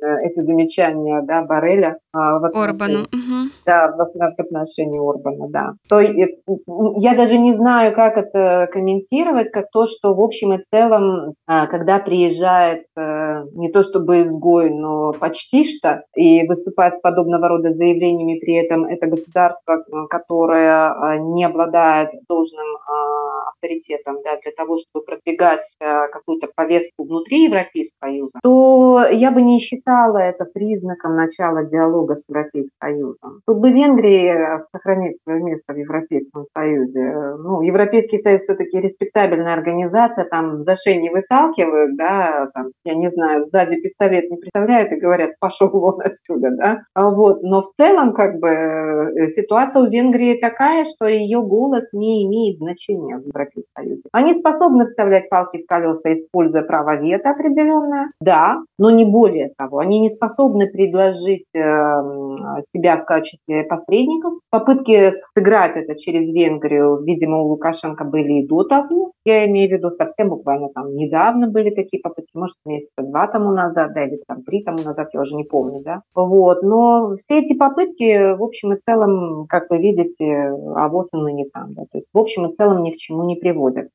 эти 0.00 0.40
замечания 0.40 1.22
да, 1.22 1.42
Барреля 1.42 1.98
в 2.12 2.44
отношении, 2.44 2.68
Орбану. 2.68 3.06
Да, 3.66 3.88
в, 3.88 3.96
в 3.96 4.40
отношении 4.40 4.98
Орбана, 4.98 5.48
да. 5.48 5.72
То 5.88 6.00
я 6.00 7.14
даже 7.16 7.38
не 7.38 7.54
знаю, 7.54 7.94
как 7.94 8.16
это 8.16 8.68
комментировать, 8.72 9.50
как 9.50 9.70
то, 9.70 9.86
что 9.86 10.14
в 10.14 10.20
общем 10.20 10.52
и 10.52 10.62
целом, 10.62 11.34
когда 11.46 11.98
приезжает 11.98 12.86
не 12.96 13.70
то 13.70 13.82
чтобы 13.82 14.22
изгой, 14.22 14.70
но 14.70 15.12
почти 15.12 15.64
что, 15.64 16.04
и 16.14 16.46
выступает 16.46 16.96
с 16.96 17.00
подобного 17.00 17.48
рода 17.48 17.72
заявлениями, 17.72 18.38
при 18.38 18.54
этом 18.54 18.84
это 18.84 19.06
государство, 19.06 19.84
которое 20.08 21.18
не 21.18 21.44
обладает 21.44 22.10
должным 22.28 22.66
авторитетом 23.48 24.22
да, 24.22 24.38
для 24.42 24.52
того, 24.52 24.78
чтобы 24.78 25.04
продвигать 25.04 25.64
какую-то 25.78 26.48
повестку 26.54 27.04
внутри 27.04 27.44
Европейского 27.44 28.08
Союза, 28.08 28.38
то 28.42 29.06
я 29.10 29.30
бы 29.30 29.42
не 29.42 29.58
считала 29.60 30.18
это 30.18 30.44
признаком 30.44 31.16
начала 31.16 31.64
диалога 31.64 32.16
с 32.16 32.24
Европейским 32.28 32.74
Союзом. 32.82 33.40
Тут 33.46 33.58
бы 33.58 33.70
Венгрии 33.70 34.34
сохранить 34.72 35.18
свое 35.24 35.42
место 35.42 35.72
в 35.72 35.76
Европейском 35.76 36.44
Союзе. 36.56 37.14
Ну, 37.38 37.62
Европейский 37.62 38.18
Союз 38.20 38.42
все-таки 38.42 38.80
респектабельная 38.80 39.54
организация, 39.54 40.24
там 40.24 40.64
за 40.64 40.76
шею 40.76 41.00
не 41.00 41.10
выталкивают, 41.10 41.96
да, 41.96 42.48
там, 42.54 42.68
я 42.84 42.94
не 42.94 43.10
знаю, 43.10 43.44
сзади 43.44 43.80
пистолет 43.80 44.30
не 44.30 44.36
представляют 44.36 44.92
и 44.92 45.00
говорят, 45.00 45.32
пошел 45.40 45.68
вон 45.70 46.00
отсюда, 46.00 46.50
да. 46.56 46.80
А 46.94 47.10
вот. 47.10 47.42
Но 47.42 47.62
в 47.62 47.72
целом, 47.76 48.12
как 48.14 48.38
бы, 48.38 48.48
э, 48.48 49.30
ситуация 49.30 49.82
у 49.82 49.90
Венгрии 49.90 50.40
такая, 50.40 50.84
что 50.84 51.06
ее 51.06 51.42
голос 51.42 51.84
не 51.92 52.24
имеет 52.26 52.58
значения 52.58 53.18
Европейском 53.34 53.72
Союзе. 53.76 54.02
Они 54.12 54.34
способны 54.34 54.84
вставлять 54.84 55.28
палки 55.28 55.62
в 55.62 55.66
колеса, 55.66 56.12
используя 56.12 56.62
право 56.62 56.96
вето 56.96 57.30
определенное, 57.30 58.10
да, 58.20 58.62
но 58.78 58.90
не 58.90 59.04
более 59.04 59.52
того. 59.56 59.78
Они 59.78 60.00
не 60.00 60.08
способны 60.08 60.68
предложить 60.68 61.46
э, 61.54 61.58
себя 62.74 62.96
в 62.96 63.04
качестве 63.04 63.64
посредников. 63.64 64.34
Попытки 64.54 65.14
сыграть 65.36 65.74
это 65.74 65.98
через 65.98 66.28
Венгрию, 66.28 67.02
видимо, 67.02 67.40
у 67.40 67.48
Лукашенко 67.48 68.04
были 68.04 68.34
и 68.34 68.46
до 68.46 68.62
того. 68.62 69.10
Я 69.24 69.46
имею 69.46 69.68
в 69.68 69.72
виду 69.72 69.90
совсем 69.90 70.28
буквально 70.28 70.68
там 70.68 70.94
недавно 70.94 71.48
были 71.48 71.70
такие 71.70 72.00
попытки, 72.00 72.30
может, 72.34 72.54
месяца 72.64 73.02
два 73.02 73.26
тому 73.26 73.50
назад, 73.50 73.94
да, 73.94 74.04
или 74.04 74.22
там 74.28 74.44
три 74.44 74.62
тому 74.62 74.78
назад, 74.84 75.08
я 75.12 75.22
уже 75.22 75.34
не 75.34 75.42
помню, 75.42 75.80
да. 75.80 76.02
Вот, 76.14 76.62
но 76.62 77.16
все 77.16 77.40
эти 77.40 77.54
попытки, 77.54 78.36
в 78.36 78.44
общем 78.44 78.74
и 78.74 78.80
целом, 78.86 79.46
как 79.48 79.70
вы 79.70 79.78
видите, 79.78 80.52
а 80.76 80.88
вот 80.88 81.08
и 81.12 81.16
не 81.32 81.46
там, 81.46 81.74
да, 81.74 81.82
то 81.90 81.98
есть 81.98 82.08
в 82.12 82.18
общем 82.18 82.46
и 82.46 82.52
целом 82.52 82.84
ни 82.84 82.92
к 82.92 82.96
чему 82.96 83.24
не 83.24 83.34
приводят. 83.34 83.88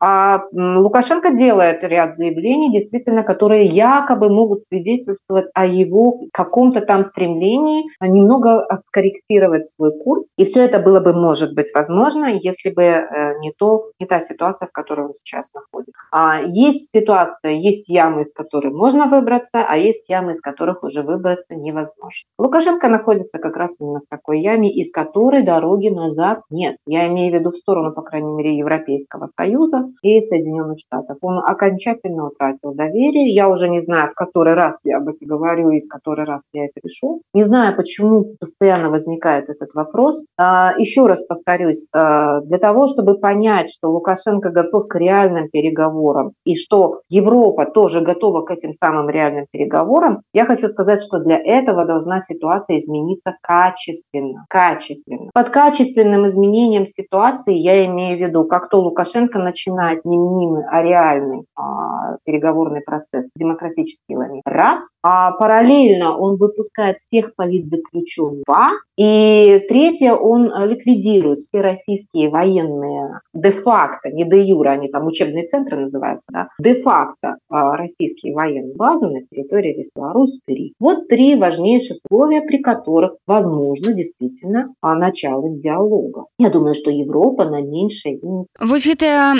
А 0.00 0.42
Лукашенко 0.52 1.30
делает 1.30 1.82
ряд 1.82 2.16
заявлений, 2.16 2.72
действительно, 2.72 3.22
которые 3.22 3.64
якобы 3.64 4.28
могут 4.28 4.64
свидетельствовать 4.64 5.46
о 5.54 5.66
его 5.66 6.26
каком-то 6.32 6.80
там 6.80 7.06
стремлении 7.06 7.84
немного 8.00 8.66
скорректировать 8.88 9.70
свой 9.70 9.92
курс. 9.98 10.32
И 10.36 10.44
все 10.44 10.64
это 10.64 10.78
было 10.78 11.00
бы, 11.00 11.12
может 11.12 11.54
быть, 11.54 11.70
возможно, 11.74 12.26
если 12.26 12.70
бы 12.70 12.82
э, 12.82 13.38
не, 13.40 13.52
то, 13.52 13.90
не 14.00 14.06
та 14.06 14.20
ситуация, 14.20 14.68
в 14.68 14.72
которой 14.72 15.06
он 15.06 15.14
сейчас 15.14 15.52
находится. 15.52 15.92
А 16.10 16.40
есть 16.42 16.90
ситуация, 16.90 17.52
есть 17.52 17.88
ямы, 17.88 18.22
из 18.22 18.32
которых 18.32 18.72
можно 18.72 19.06
выбраться, 19.06 19.64
а 19.66 19.76
есть 19.76 20.08
ямы, 20.08 20.32
из 20.32 20.40
которых 20.40 20.82
уже 20.82 21.02
выбраться 21.02 21.54
невозможно. 21.54 22.26
Лукашенко 22.38 22.88
находится 22.88 23.38
как 23.38 23.56
раз 23.56 23.80
именно 23.80 24.00
в 24.00 24.08
такой 24.08 24.40
яме, 24.40 24.72
из 24.72 24.90
которой 24.90 25.42
дороги 25.42 25.88
назад 25.88 26.42
нет. 26.50 26.76
Я 26.86 27.06
имею 27.08 27.32
в 27.32 27.38
виду 27.38 27.50
в 27.50 27.56
сторону, 27.56 27.92
по 27.92 28.02
крайней 28.02 28.32
мере, 28.32 28.56
Европейского 28.56 29.28
Союза, 29.36 29.75
Союза 29.76 29.92
и 30.02 30.20
Соединенных 30.20 30.78
Штатов. 30.78 31.18
Он 31.20 31.38
окончательно 31.38 32.28
утратил 32.28 32.74
доверие. 32.74 33.34
Я 33.34 33.48
уже 33.48 33.68
не 33.68 33.82
знаю, 33.82 34.10
в 34.10 34.14
который 34.14 34.54
раз 34.54 34.80
я 34.84 34.98
об 34.98 35.08
этом 35.08 35.26
говорю 35.26 35.70
и 35.70 35.80
в 35.80 35.88
который 35.88 36.24
раз 36.24 36.42
я 36.52 36.66
это 36.66 36.80
решу. 36.82 37.22
Не 37.34 37.44
знаю, 37.44 37.76
почему 37.76 38.26
постоянно 38.38 38.90
возникает 38.90 39.48
этот 39.48 39.74
вопрос. 39.74 40.24
А, 40.38 40.74
еще 40.78 41.06
раз 41.06 41.24
повторюсь, 41.24 41.86
а, 41.92 42.40
для 42.40 42.58
того, 42.58 42.86
чтобы 42.86 43.18
понять, 43.18 43.70
что 43.70 43.90
Лукашенко 43.90 44.50
готов 44.50 44.88
к 44.88 44.94
реальным 44.96 45.48
переговорам 45.48 46.32
и 46.44 46.56
что 46.56 47.00
Европа 47.08 47.66
тоже 47.66 48.00
готова 48.00 48.42
к 48.42 48.50
этим 48.50 48.74
самым 48.74 49.08
реальным 49.08 49.46
переговорам, 49.50 50.22
я 50.32 50.44
хочу 50.44 50.68
сказать, 50.68 51.02
что 51.02 51.18
для 51.18 51.38
этого 51.38 51.84
должна 51.84 52.20
ситуация 52.20 52.78
измениться 52.78 53.36
качественно. 53.42 54.44
Качественно. 54.48 55.30
Под 55.34 55.50
качественным 55.50 56.26
изменением 56.26 56.86
ситуации 56.86 57.54
я 57.54 57.84
имею 57.86 58.18
в 58.18 58.20
виду, 58.20 58.44
как 58.44 58.68
то 58.68 58.80
Лукашенко 58.80 59.38
начинает 59.38 59.65
начинает 59.66 60.04
не 60.04 60.16
мнимый, 60.16 60.64
а 60.70 60.82
реальный 60.82 61.44
а, 61.56 62.16
переговорный 62.24 62.80
процесс, 62.80 63.28
демократический 63.36 64.16
ламент. 64.16 64.42
Раз. 64.44 64.80
А 65.02 65.32
параллельно 65.32 66.16
он 66.16 66.36
выпускает 66.36 66.98
всех 66.98 67.34
политзаключенных. 67.34 68.44
Два. 68.46 68.72
И 68.96 69.64
третье, 69.68 70.14
он 70.14 70.50
ликвидирует 70.68 71.40
все 71.40 71.60
российские 71.60 72.30
военные 72.30 73.20
де-факто, 73.34 74.10
не 74.10 74.24
де-юра, 74.24 74.70
они 74.70 74.88
там 74.88 75.06
учебные 75.06 75.46
центры 75.46 75.76
называются, 75.76 76.26
да, 76.32 76.48
де-факто 76.58 77.36
а, 77.48 77.76
российские 77.76 78.34
военные 78.34 78.74
базы 78.74 79.06
на 79.06 79.20
территории 79.22 79.84
Беларуси 79.94 80.40
три. 80.46 80.72
Вот 80.80 81.08
три 81.08 81.36
важнейших 81.36 81.98
условия, 82.08 82.42
при 82.42 82.58
которых 82.58 83.16
возможно 83.26 83.92
действительно 83.92 84.74
а, 84.80 84.94
начало 84.94 85.50
диалога. 85.50 86.26
Я 86.38 86.50
думаю, 86.50 86.74
что 86.74 86.90
Европа 86.90 87.44
на 87.44 87.60
меньшее 87.60 88.18
Вот 88.60 88.86
это 88.86 89.34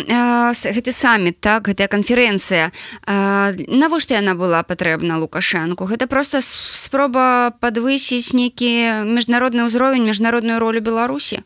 гэты 0.53 0.93
саміт 0.93 1.41
так 1.41 1.69
гэтая 1.69 1.89
канферэнцыя. 1.89 2.71
Навошта 3.07 4.19
яна 4.19 4.35
была 4.35 4.63
патрэбна 4.63 5.19
лукашэнку? 5.19 5.87
Гэта 5.87 6.07
просто 6.07 6.41
спроба 6.43 7.53
падвысіць 7.61 8.33
нейкі 8.33 9.07
міжнародны 9.09 9.67
ўзровень 9.67 10.07
міжнародную 10.07 10.59
ролю 10.59 10.81
беларусі 10.81 11.43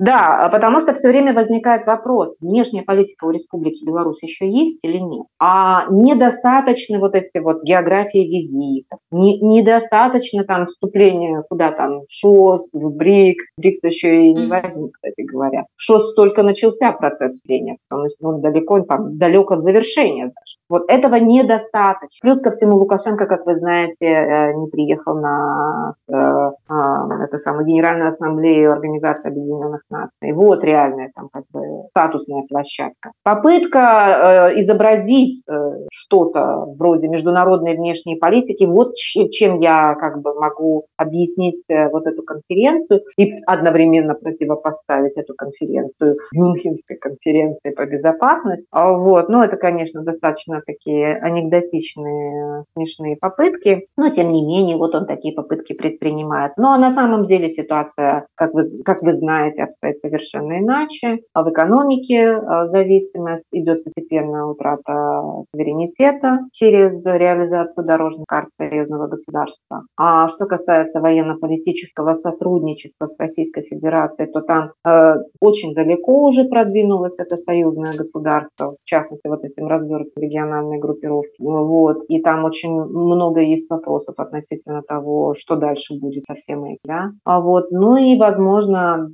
Да, 0.00 0.48
потому 0.50 0.80
что 0.80 0.94
все 0.94 1.08
время 1.08 1.34
возникает 1.34 1.86
вопрос, 1.86 2.34
внешняя 2.40 2.82
политика 2.82 3.26
у 3.26 3.30
Республики 3.30 3.84
Беларусь 3.84 4.22
еще 4.22 4.50
есть 4.50 4.78
или 4.82 4.96
нет. 4.96 5.26
А 5.38 5.84
недостаточно 5.90 6.98
вот 6.98 7.14
эти 7.14 7.36
вот 7.36 7.62
географии 7.62 8.26
визитов, 8.26 8.98
не, 9.10 9.38
недостаточно 9.40 10.44
там 10.44 10.68
вступления 10.68 11.44
куда 11.50 11.72
там, 11.72 12.04
ШОС, 12.08 12.72
в 12.72 12.96
БРИКС, 12.96 13.52
БРИКС 13.58 13.84
еще 13.84 14.24
и 14.24 14.32
не 14.32 14.46
возьмут, 14.46 14.92
кстати 14.94 15.20
говоря. 15.20 15.66
ШОС 15.76 16.14
только 16.14 16.42
начался 16.42 16.92
процесс 16.92 17.34
вступления, 17.34 17.76
потому 17.86 18.08
что 18.08 18.28
он 18.28 18.40
далеко, 18.40 18.80
там, 18.80 19.18
далек 19.18 19.50
от 19.50 19.62
завершения 19.62 20.24
даже. 20.24 20.56
Вот 20.70 20.84
этого 20.88 21.16
недостаточно. 21.16 22.20
Плюс 22.22 22.40
ко 22.40 22.52
всему 22.52 22.78
Лукашенко, 22.78 23.26
как 23.26 23.44
вы 23.44 23.56
знаете, 23.56 23.96
э, 24.00 24.54
не 24.54 24.66
приехал 24.68 25.20
на 25.20 25.92
э, 26.08 26.14
э, 26.14 27.24
эту 27.24 27.38
самую 27.38 27.66
Генеральную 27.66 28.12
Ассамблею 28.12 28.72
Организации 28.72 29.28
Объединенных 29.28 29.82
Наций. 29.90 30.32
Вот 30.32 30.64
реальная 30.64 31.10
там 31.14 31.28
как 31.32 31.44
бы 31.52 31.88
статусная 31.90 32.42
площадка. 32.48 33.12
Попытка 33.22 34.50
э, 34.52 34.60
изобразить 34.60 35.44
э, 35.48 35.52
что-то 35.92 36.66
вроде 36.78 37.08
международной 37.08 37.76
внешней 37.76 38.16
политики, 38.16 38.64
вот 38.64 38.94
чем 38.94 39.60
я 39.60 39.94
как 39.94 40.22
бы 40.22 40.34
могу 40.34 40.86
объяснить 40.96 41.64
э, 41.68 41.88
вот 41.88 42.06
эту 42.06 42.22
конференцию 42.22 43.02
и 43.16 43.34
одновременно 43.46 44.14
противопоставить 44.14 45.16
эту 45.16 45.34
конференцию 45.34 46.18
Мюнхенской 46.32 46.96
конференции 46.96 47.70
по 47.70 47.86
безопасности. 47.86 48.66
А 48.70 48.92
вот. 48.92 49.28
Ну, 49.28 49.42
это, 49.42 49.56
конечно, 49.56 50.02
достаточно 50.02 50.62
такие 50.64 51.16
анекдотичные, 51.16 52.64
смешные 52.74 53.16
попытки, 53.16 53.86
но 53.96 54.10
тем 54.10 54.32
не 54.32 54.44
менее, 54.44 54.76
вот 54.76 54.94
он 54.94 55.06
такие 55.06 55.34
попытки 55.34 55.72
предпринимает. 55.72 56.52
Но 56.56 56.76
на 56.76 56.92
самом 56.92 57.26
деле 57.26 57.48
ситуация, 57.48 58.26
как 58.34 58.54
вы, 58.54 58.62
как 58.84 59.02
вы 59.02 59.16
знаете, 59.16 59.62
обстоит 59.80 60.00
совершенно 60.00 60.58
иначе. 60.58 61.20
А 61.32 61.42
в 61.42 61.50
экономике 61.50 62.32
а, 62.32 62.68
зависимость 62.68 63.46
идет 63.52 63.84
постепенная 63.84 64.44
утрата 64.44 65.22
суверенитета 65.52 66.40
через 66.52 67.04
реализацию 67.06 67.86
дорожной 67.86 68.24
карты 68.28 68.50
союзного 68.52 69.06
государства. 69.06 69.84
А 69.96 70.28
что 70.28 70.46
касается 70.46 71.00
военно-политического 71.00 72.14
сотрудничества 72.14 73.06
с 73.06 73.18
Российской 73.18 73.62
Федерацией, 73.62 74.30
то 74.30 74.40
там 74.40 74.72
э, 74.86 75.14
очень 75.40 75.74
далеко 75.74 76.24
уже 76.24 76.44
продвинулось 76.44 77.18
это 77.18 77.36
союзное 77.36 77.92
государство, 77.94 78.76
в 78.82 78.84
частности, 78.84 79.26
вот 79.28 79.44
этим 79.44 79.66
развертым 79.66 80.22
регионом 80.22 80.40
региональной 80.40 80.78
группировки. 80.78 81.36
Вот. 81.38 82.04
И 82.08 82.20
там 82.20 82.44
очень 82.44 82.72
много 82.72 83.40
есть 83.40 83.70
вопросов 83.70 84.14
относительно 84.18 84.82
того, 84.82 85.34
что 85.34 85.56
дальше 85.56 85.94
будет 85.98 86.24
со 86.24 86.34
всем 86.34 86.64
этим. 86.64 86.78
Да? 86.84 87.10
А 87.24 87.40
вот. 87.40 87.70
Ну 87.70 87.96
и, 87.96 88.18
возможно, 88.18 89.08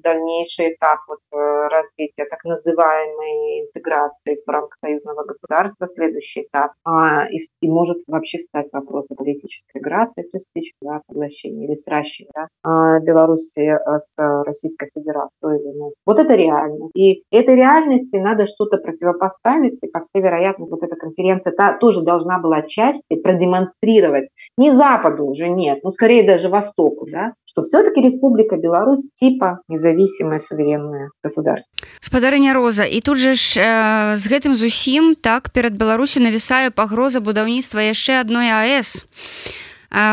дальнейший 0.56 0.74
этап 0.74 1.00
вот, 1.08 1.18
э, 1.32 1.68
развития 1.68 2.26
так 2.28 2.44
называемой 2.44 3.66
интеграции 3.66 4.34
в 4.34 4.50
рамках 4.50 4.78
союзного 4.78 5.24
государства, 5.24 5.86
следующий 5.86 6.42
этап, 6.42 6.72
а, 6.84 7.26
и, 7.30 7.40
и 7.60 7.68
может 7.68 7.98
вообще 8.06 8.38
встать 8.38 8.68
вопрос 8.72 9.06
о 9.10 9.14
политической 9.14 9.78
миграции, 9.78 10.22
то 10.22 10.30
есть 10.34 10.46
речь 10.54 10.72
да, 10.80 11.00
поглощение 11.06 11.66
или 11.66 11.74
сращивание 11.74 12.32
да, 12.34 12.48
а, 12.62 13.00
Беларуси 13.00 13.78
с 13.98 14.14
Российской 14.16 14.90
Федерацией. 14.94 15.60
Или, 15.60 15.78
ну, 15.78 15.92
вот 16.04 16.18
это 16.18 16.34
реальность. 16.34 16.92
И 16.94 17.24
этой 17.30 17.56
реальности 17.56 18.16
надо 18.16 18.46
что-то 18.46 18.78
противопоставить, 18.78 19.78
и, 19.82 19.88
по 19.88 20.00
всей 20.00 20.22
вероятности, 20.22 20.70
вот 20.70 20.82
эта 20.82 20.96
конференция 20.96 21.52
та, 21.52 21.76
тоже 21.78 22.02
должна 22.02 22.38
была 22.38 22.58
отчасти 22.58 23.16
продемонстрировать 23.16 24.28
не 24.56 24.70
Западу 24.70 25.26
уже, 25.26 25.48
нет, 25.48 25.80
но 25.82 25.90
скорее 25.90 26.26
даже 26.26 26.48
Востоку, 26.48 27.06
да, 27.10 27.32
что 27.44 27.62
все-таки 27.62 28.00
Республика 28.00 28.56
Беларусь 28.56 29.10
типа 29.14 29.60
независимое 29.68 30.40
суверенное 30.48 31.10
государство. 31.22 31.70
Спадарыня 32.00 32.52
Роза, 32.52 32.84
і 32.84 33.00
тут 33.00 33.18
же 33.18 33.34
ж 33.34 33.60
э, 33.60 34.16
з 34.16 34.24
гэтым 34.30 34.54
зусім 34.54 35.14
так 35.14 35.50
перад 35.50 35.74
Беларусю 35.74 36.20
навісае 36.20 36.70
пагроза 36.70 37.20
будаўніцтва 37.20 37.80
яшчэ 37.82 38.20
адной 38.20 38.50
АС. 38.50 39.06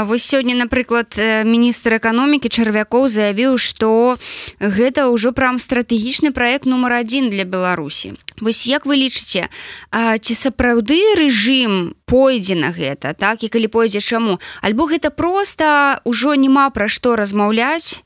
Вось 0.06 0.24
сёння 0.24 0.56
напрыклад 0.56 1.18
міністр 1.18 1.98
эканомікі 1.98 2.48
чарвякоў 2.48 3.10
заявіў 3.10 3.58
што 3.58 4.16
гэта 4.62 5.10
ўжо 5.10 5.34
прям 5.34 5.58
стратэгічны 5.60 6.32
праект 6.32 6.70
нумар 6.70 7.02
адзін 7.02 7.34
для 7.34 7.44
беларусі 7.44 8.14
Вось 8.42 8.66
як 8.68 8.86
вы 8.86 8.98
лічыце 8.98 9.50
ці 9.94 10.34
сапраўды 10.34 11.00
рэжым 11.20 11.94
пойдзе 12.06 12.56
на 12.56 12.72
гэта 12.74 13.14
так? 13.14 13.44
І 13.44 13.50
калі 13.50 13.68
пойдзе 13.68 14.00
чаму? 14.00 14.40
Альбо 14.62 14.88
гэта 14.90 15.10
просто 15.10 16.02
ўжо 16.06 16.36
няма 16.36 16.70
пра 16.70 16.88
што 16.88 17.16
размаўляць 17.16 18.04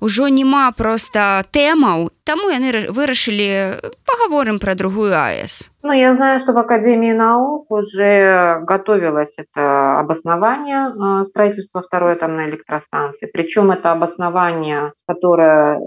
ужо 0.00 0.28
няма 0.28 0.70
просто 0.72 1.44
тэмаў 1.50 2.10
таму 2.24 2.52
яны 2.52 2.92
вырашылі 2.92 3.80
паговорым 4.04 4.58
пра 4.58 4.74
другую 4.74 5.16
АС 5.16 5.70
Ну, 5.88 5.92
я 5.92 6.12
знаю, 6.14 6.38
что 6.38 6.52
в 6.52 6.58
Академии 6.58 7.12
наук 7.12 7.70
уже 7.70 8.60
готовилось 8.66 9.32
это 9.38 9.98
обоснование 10.00 10.90
э, 10.90 11.24
строительства 11.24 11.80
второй 11.80 12.12
атомной 12.12 12.50
электростанции. 12.50 13.30
Причем 13.32 13.70
это 13.70 13.92
обоснование, 13.92 14.92
которое, 15.06 15.80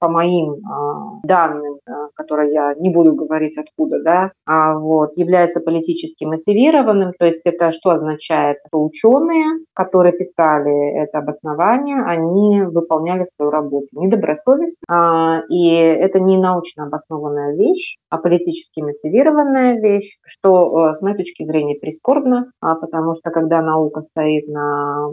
по 0.00 0.08
моим 0.08 0.52
э, 0.52 1.20
данным, 1.22 1.75
э, 1.86 1.90
которые 2.14 2.52
я 2.52 2.74
не 2.74 2.90
буду 2.90 3.14
говорить 3.14 3.58
откуда, 3.58 4.02
да, 4.02 4.32
а 4.44 4.78
вот, 4.78 5.16
является 5.16 5.60
политически 5.60 6.24
мотивированным. 6.24 7.12
То 7.18 7.26
есть 7.26 7.42
это 7.44 7.72
что 7.72 7.90
означает? 7.90 8.58
Что 8.68 8.84
ученые, 8.84 9.64
которые 9.74 10.12
писали 10.12 11.02
это 11.02 11.18
обоснование, 11.18 12.02
они 12.04 12.62
выполняли 12.62 13.24
свою 13.24 13.50
работу 13.50 13.88
недобросовестно. 13.92 14.84
А, 14.88 15.42
и 15.48 15.68
это 15.68 16.20
не 16.20 16.38
научно 16.38 16.86
обоснованная 16.86 17.56
вещь, 17.56 17.96
а 18.10 18.18
политически 18.18 18.80
мотивированная 18.80 19.80
вещь, 19.80 20.18
что 20.24 20.90
э, 20.90 20.94
с 20.94 21.02
моей 21.02 21.16
точки 21.16 21.44
зрения 21.44 21.78
прискорбно, 21.78 22.50
а, 22.60 22.74
потому 22.74 23.14
что 23.14 23.30
когда 23.30 23.62
наука 23.62 24.02
стоит 24.02 24.48
на 24.48 25.10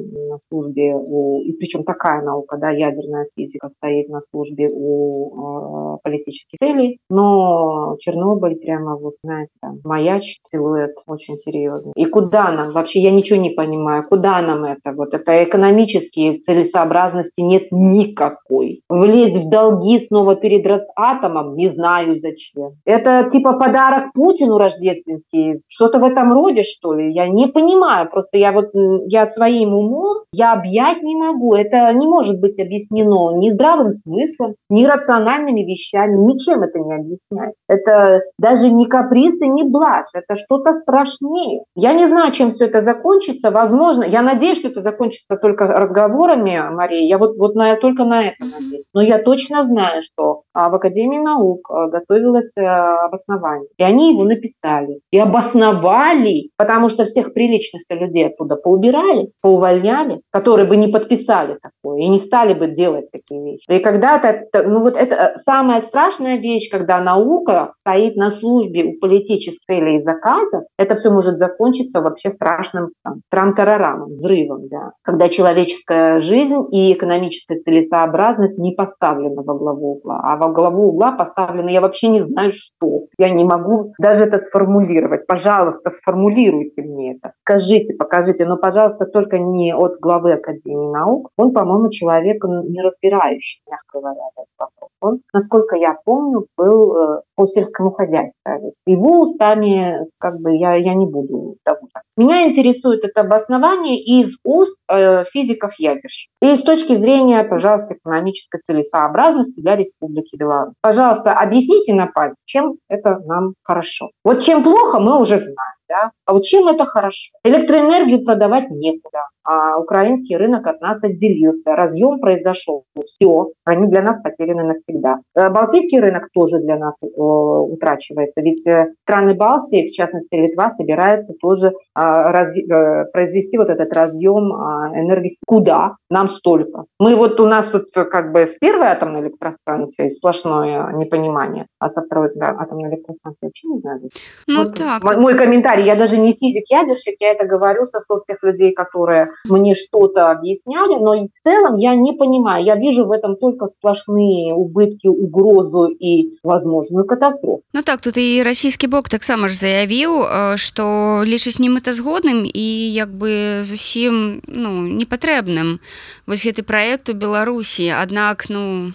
службе, 0.48 0.94
у, 0.96 1.42
и 1.42 1.54
причем 1.54 1.84
такая 1.84 2.22
наука, 2.22 2.58
да, 2.58 2.70
ядерная 2.70 3.28
физика 3.36 3.70
стоит 3.70 4.10
на 4.10 4.22
службе 4.22 4.70
у 4.72 5.96
э, 5.96 5.98
политических 6.04 6.63
целей, 6.64 7.00
но 7.10 7.98
Чернобыль 8.00 8.56
прямо 8.56 8.96
вот, 8.96 9.16
знаете, 9.24 9.52
маяч, 9.84 10.40
силуэт 10.48 10.96
очень 11.08 11.36
серьезный. 11.36 11.94
И 11.96 12.06
куда 12.06 12.52
нам? 12.52 12.72
Вообще 12.72 13.00
я 13.00 13.12
ничего 13.12 13.40
не 13.40 13.50
понимаю, 13.50 14.06
куда 14.08 14.42
нам 14.42 14.64
это? 14.64 14.94
Вот 14.94 15.14
это 15.14 15.44
экономические 15.44 16.40
целесообразности 16.40 17.42
нет 17.42 17.68
никакой. 17.72 18.82
Влезть 18.90 19.38
в 19.38 19.50
долги 19.50 20.00
снова 20.00 20.36
перед 20.36 20.66
Росатомом, 20.66 21.56
не 21.56 21.70
знаю 21.70 22.16
зачем. 22.16 22.74
Это 22.86 23.30
типа 23.30 23.54
подарок 23.54 24.14
Путину 24.14 24.58
рождественский, 24.58 25.62
что-то 25.68 26.00
в 26.00 26.04
этом 26.04 26.34
роде, 26.34 26.64
что 26.64 26.94
ли? 26.94 27.14
Я 27.14 27.28
не 27.28 27.48
понимаю, 27.48 28.10
просто 28.10 28.38
я 28.38 28.52
вот, 28.52 28.70
я 29.08 29.26
своим 29.26 29.74
умом, 29.74 30.24
я 30.32 30.54
объять 30.54 31.02
не 31.02 31.16
могу, 31.16 31.56
это 31.56 31.92
не 31.94 32.08
может 32.08 32.40
быть 32.40 32.60
объяснено 32.60 33.38
ни 33.38 33.50
здравым 33.50 33.94
смыслом, 33.94 34.56
ни 34.70 34.86
рациональными 34.86 35.62
вещами, 35.62 36.18
ничем 36.18 36.53
это 36.62 36.80
не 36.80 36.94
объясняет. 36.94 37.56
Это 37.68 38.22
даже 38.38 38.70
не 38.70 38.86
каприз 38.86 39.42
и 39.42 39.48
не 39.48 39.64
блажь, 39.64 40.10
это 40.14 40.36
что-то 40.36 40.74
страшнее. 40.76 41.64
Я 41.76 41.94
не 41.94 42.08
знаю, 42.08 42.32
чем 42.32 42.52
все 42.52 42.66
это 42.66 42.82
закончится, 42.82 43.50
возможно, 43.52 44.04
я 44.04 44.22
надеюсь, 44.22 44.60
что 44.60 44.68
это 44.68 44.82
закончится 44.82 45.38
только 45.38 45.68
разговорами, 45.68 46.62
Мария, 46.72 47.08
я 47.08 47.18
вот, 47.18 47.38
вот 47.38 47.56
на, 47.56 47.76
только 47.76 48.04
на 48.04 48.28
это 48.28 48.46
надеюсь. 48.46 48.86
Но 48.94 49.02
я 49.02 49.20
точно 49.20 49.64
знаю, 49.64 50.02
что 50.04 50.44
а, 50.54 50.70
в 50.70 50.76
Академии 50.76 51.20
наук 51.20 51.70
а, 51.70 51.88
готовилось 51.88 52.52
э, 52.58 52.64
обоснование. 52.64 53.68
И 53.78 53.84
они 53.84 54.12
его 54.12 54.24
написали 54.24 55.00
и 55.12 55.18
обосновали, 55.18 56.50
потому 56.58 56.90
что 56.90 57.06
всех 57.06 57.34
приличных 57.34 57.84
людей 57.90 58.28
оттуда 58.28 58.56
поубирали, 58.56 59.32
поувольняли, 59.42 60.22
которые 60.32 60.68
бы 60.68 60.76
не 60.76 60.88
подписали 60.88 61.58
такое 61.62 62.02
и 62.02 62.08
не 62.08 62.20
стали 62.20 62.54
бы 62.54 62.68
делать 62.68 63.12
такие 63.12 63.44
вещи. 63.44 63.66
И 63.70 63.80
когда-то, 63.80 64.48
ну 64.66 64.82
вот 64.82 64.96
это 64.96 65.16
э, 65.16 65.40
самая 65.46 65.82
страшная 65.82 66.38
вещь, 66.44 66.70
когда 66.70 67.02
наука 67.02 67.74
стоит 67.80 68.16
на 68.16 68.30
службе 68.30 68.84
у 68.84 69.00
политических 69.00 69.60
целей 69.66 69.98
и 69.98 70.04
заказов, 70.04 70.66
это 70.78 70.96
все 70.96 71.10
может 71.10 71.38
закончиться 71.38 72.02
вообще 72.02 72.32
страшным 72.32 72.90
там, 73.04 73.22
трам-тарарамом, 73.32 74.12
взрывом, 74.12 74.68
да. 74.68 74.92
Когда 75.02 75.30
человеческая 75.30 76.20
жизнь 76.20 76.68
и 76.72 76.94
экономическая 76.94 77.60
целесообразность 77.60 78.58
не 78.58 78.74
поставлены 78.74 79.42
во 79.42 79.56
главу 79.56 79.94
угла, 79.94 80.20
а 80.24 80.38
во 80.38 80.50
главу 80.50 80.90
угла 80.90 81.14
поставлено 81.14 81.70
я 81.70 81.82
вообще 81.82 82.10
не 82.10 82.22
знаю 82.22 82.52
что. 82.54 83.06
Я 83.18 83.30
не 83.30 83.44
могу 83.44 83.94
даже 84.00 84.26
это 84.26 84.40
сформулировать. 84.40 85.26
Пожалуйста, 85.26 85.90
сформулируйте 85.90 86.82
мне 86.82 87.16
это. 87.16 87.34
Скажите, 87.42 87.96
покажите, 87.96 88.46
но, 88.46 88.58
пожалуйста, 88.58 89.06
только 89.06 89.40
не 89.40 89.74
от 89.74 90.00
главы 90.00 90.34
Академии 90.34 90.92
наук. 90.92 91.30
Он, 91.38 91.54
по-моему, 91.54 91.90
человек 91.90 92.44
не 92.44 92.82
разбирающий, 92.82 93.62
мягко 93.70 94.00
говоря, 94.00 94.22
этот 94.36 94.50
вопрос. 94.58 94.90
Он, 95.04 95.20
насколько 95.34 95.76
я 95.76 95.98
помню, 96.06 96.48
был 96.58 96.96
э, 96.96 97.22
по 97.36 97.46
сельскому 97.46 97.92
хозяйству. 97.92 98.40
Его 98.86 99.22
устами 99.22 100.08
как 100.18 100.40
бы 100.40 100.56
я, 100.56 100.76
я 100.76 100.94
не 100.94 101.06
буду 101.06 101.58
вдаваться. 101.62 102.02
Меня 102.16 102.48
интересует 102.48 103.04
это 103.04 103.22
обоснование 103.22 104.02
из 104.02 104.34
уст 104.46 104.78
э, 104.90 105.26
физиков-ядерщиков. 105.26 106.34
И 106.42 106.56
с 106.56 106.62
точки 106.62 106.96
зрения, 106.96 107.44
пожалуйста, 107.44 107.96
экономической 107.96 108.62
целесообразности 108.62 109.60
для 109.60 109.76
Республики 109.76 110.38
Беларусь. 110.38 110.76
Пожалуйста, 110.82 111.34
объясните 111.34 111.94
на 111.94 112.08
пальце, 112.08 112.42
чем 112.46 112.76
это 112.88 113.20
нам 113.26 113.56
хорошо. 113.62 114.12
Вот 114.24 114.42
чем 114.42 114.64
плохо, 114.64 115.00
мы 115.00 115.20
уже 115.20 115.38
знаем. 115.38 115.74
Да? 115.90 116.12
А 116.26 116.34
вот 116.34 116.44
чем 116.44 116.68
это 116.68 116.86
хорошо? 116.86 117.32
Электроэнергию 117.44 118.24
продавать 118.24 118.70
некуда. 118.70 119.28
А 119.46 119.78
украинский 119.78 120.38
рынок 120.38 120.66
от 120.68 120.82
нас 120.82 121.04
отделился. 121.04 121.76
Разъем 121.76 122.20
произошел. 122.20 122.86
Все. 123.06 123.50
Они 123.66 123.88
для 123.88 124.02
нас 124.02 124.22
потеряны 124.22 124.64
навсегда. 124.64 125.18
Э, 125.36 125.50
Балтийский 125.50 126.00
рынок 126.00 126.30
тоже 126.34 126.60
для 126.60 126.78
нас 126.78 126.96
э, 127.02 127.08
утрачивается. 127.08 128.42
Ведь 128.42 128.66
э, 128.66 128.94
страны 129.04 129.34
Балтии, 129.34 129.88
в 129.88 129.94
частности 129.94 130.34
Литва, 130.36 130.72
собираются 130.72 131.34
тоже 131.42 131.68
э, 131.68 131.72
раз, 131.96 132.56
э, 132.56 133.06
произвести 133.12 133.58
вот 133.58 133.70
этот 133.70 133.92
разъем 133.92 134.54
э, 134.54 135.02
энергии. 135.02 135.36
Куда? 135.46 135.98
Нам 136.10 136.30
столько. 136.30 136.86
Мы 137.00 137.16
вот 137.16 137.40
у 137.42 137.46
нас 137.46 137.68
тут 137.68 137.92
как 137.94 138.32
бы 138.32 138.48
с 138.48 138.58
первой 138.60 138.88
атомной 138.88 139.22
электростанцией 139.22 140.12
сплошное 140.12 140.94
непонимание, 140.94 141.68
а 141.80 141.90
со 141.90 142.02
второй 142.02 142.30
да, 142.36 142.56
атомной 142.58 142.90
электростанцией 142.90 143.50
вообще 143.50 143.68
не 143.68 143.80
знаю. 143.80 144.02
Ну 144.48 144.64
вот 144.64 144.78
так. 144.78 145.04
Мой 145.18 145.36
комментарий 145.36 145.73
я 145.82 145.96
даже 145.96 146.18
не 146.18 146.34
физик-ядерщик, 146.34 147.16
я 147.20 147.32
это 147.32 147.46
говорю 147.46 147.88
со 147.90 148.00
слов 148.02 148.24
тех 148.26 148.42
людей, 148.44 148.74
которые 148.74 149.32
мне 149.46 149.76
что-то 149.76 150.32
объясняли, 150.32 150.96
но 151.00 151.14
в 151.14 151.44
целом 151.44 151.76
я 151.76 151.96
не 151.96 152.14
понимаю, 152.14 152.64
я 152.64 152.76
вижу 152.76 153.06
в 153.06 153.12
этом 153.12 153.36
только 153.36 153.68
сплошные 153.68 154.54
убытки, 154.54 155.08
угрозу 155.08 155.88
и 155.88 156.34
возможную 156.44 157.06
катастрофу. 157.06 157.64
Ну 157.74 157.82
так, 157.82 158.02
тут 158.02 158.18
и 158.18 158.42
российский 158.44 158.88
бок 158.88 159.10
заявил, 159.10 160.58
что 160.58 161.24
лишь 161.26 161.48
с 161.48 161.60
ним 161.60 161.78
это 161.78 161.94
сгодным 161.94 162.44
и 162.46 162.60
як 162.60 163.10
бы 163.10 163.62
зусім 163.64 164.42
ну, 164.48 164.88
непотребным. 164.88 165.80
Вот 166.26 166.38
гэты 166.44 166.64
проект 166.64 167.10
у 167.10 167.14
Беларусі, 167.14 167.90
аднак 167.90 168.50
ну 168.50 168.94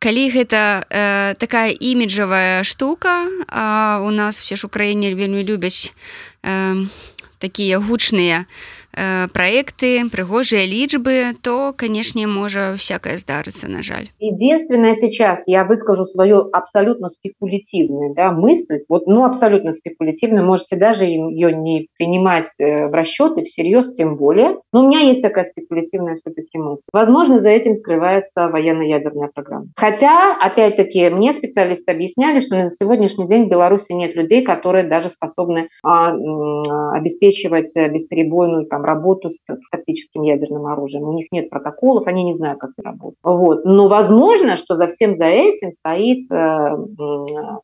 калі 0.00 0.30
гэта 0.30 0.86
э, 0.88 1.34
такая 1.38 1.72
іміджавая 1.72 2.64
штука 2.64 3.28
а 3.48 4.00
у 4.04 4.10
нас 4.10 4.40
все 4.40 4.56
ж 4.56 4.66
украіне 4.66 5.14
вельмі 5.14 5.42
любяць 5.42 5.92
э, 6.42 6.86
такія 7.38 7.78
гучныя 7.78 8.44
э, 8.44 8.46
проекты 9.33 10.09
прыгожыя 10.09 10.65
лічбы 10.65 11.33
то 11.41 11.73
канешне 11.73 12.27
можа 12.27 12.75
всякое 12.77 13.17
здарыцца 13.17 13.67
на 13.69 13.81
жаль. 13.83 14.09
Единственное 14.19 14.95
сейчас 14.95 15.43
я 15.45 15.63
выскажу 15.63 16.05
свою 16.05 16.49
абсолютно 16.51 17.09
спекулятивную 17.09 18.13
да, 18.13 18.31
мысль. 18.31 18.83
Вот 18.89 19.07
ну 19.07 19.23
абсолютно 19.23 19.73
спекулятивно 19.73 20.43
можете 20.43 20.75
даже 20.75 21.05
ее 21.05 21.53
не 21.53 21.87
принимать 21.97 22.47
э, 22.59 22.87
в 22.87 22.93
расчеты 22.93 23.43
всерьез 23.43 23.93
тем 23.93 24.17
более. 24.17 24.57
Но 24.73 24.83
у 24.83 24.87
меня 24.87 24.99
есть 24.99 25.21
такая 25.21 25.45
спекулятивная 25.45 26.17
все-таки 26.17 26.57
мысль. 26.57 26.87
Возможно 26.91 27.39
за 27.39 27.49
этим 27.49 27.75
скрывается 27.75 28.49
военно-ядерная 28.49 29.29
программа. 29.33 29.67
Хотя 29.75 30.35
опять-таки 30.35 31.09
мне 31.09 31.33
специалисты 31.33 31.91
объясняли 31.91 32.39
что 32.39 32.55
на 32.55 32.71
сегодняшний 32.71 33.27
день 33.27 33.45
в 33.45 33.49
беларуси 33.49 33.91
нет 33.93 34.15
людей 34.15 34.43
которые 34.43 34.83
даже 34.83 35.09
способны 35.09 35.69
а, 35.83 36.11
обеспечивать 36.93 37.73
бесперебойную 37.75 38.65
там 38.65 38.80
работу 38.83 39.29
с, 39.29 39.37
с 39.37 39.69
тактическим 39.71 40.23
ядерным 40.23 40.67
оружием 40.67 41.03
у 41.03 41.13
них 41.13 41.27
нет 41.31 41.49
протоколов 41.49 42.07
они 42.07 42.23
не 42.23 42.35
знают 42.35 42.59
как 42.59 42.71
это 42.77 42.87
работает 42.87 43.19
вот. 43.23 43.65
Но 43.65 43.87
возможно 43.87 44.57
что 44.57 44.75
за 44.75 44.87
всем 44.87 45.15
за 45.15 45.25
этим 45.25 45.71
стоит 45.71 46.31
э, 46.31 46.75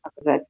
как 0.01 0.13
сказать 0.19 0.47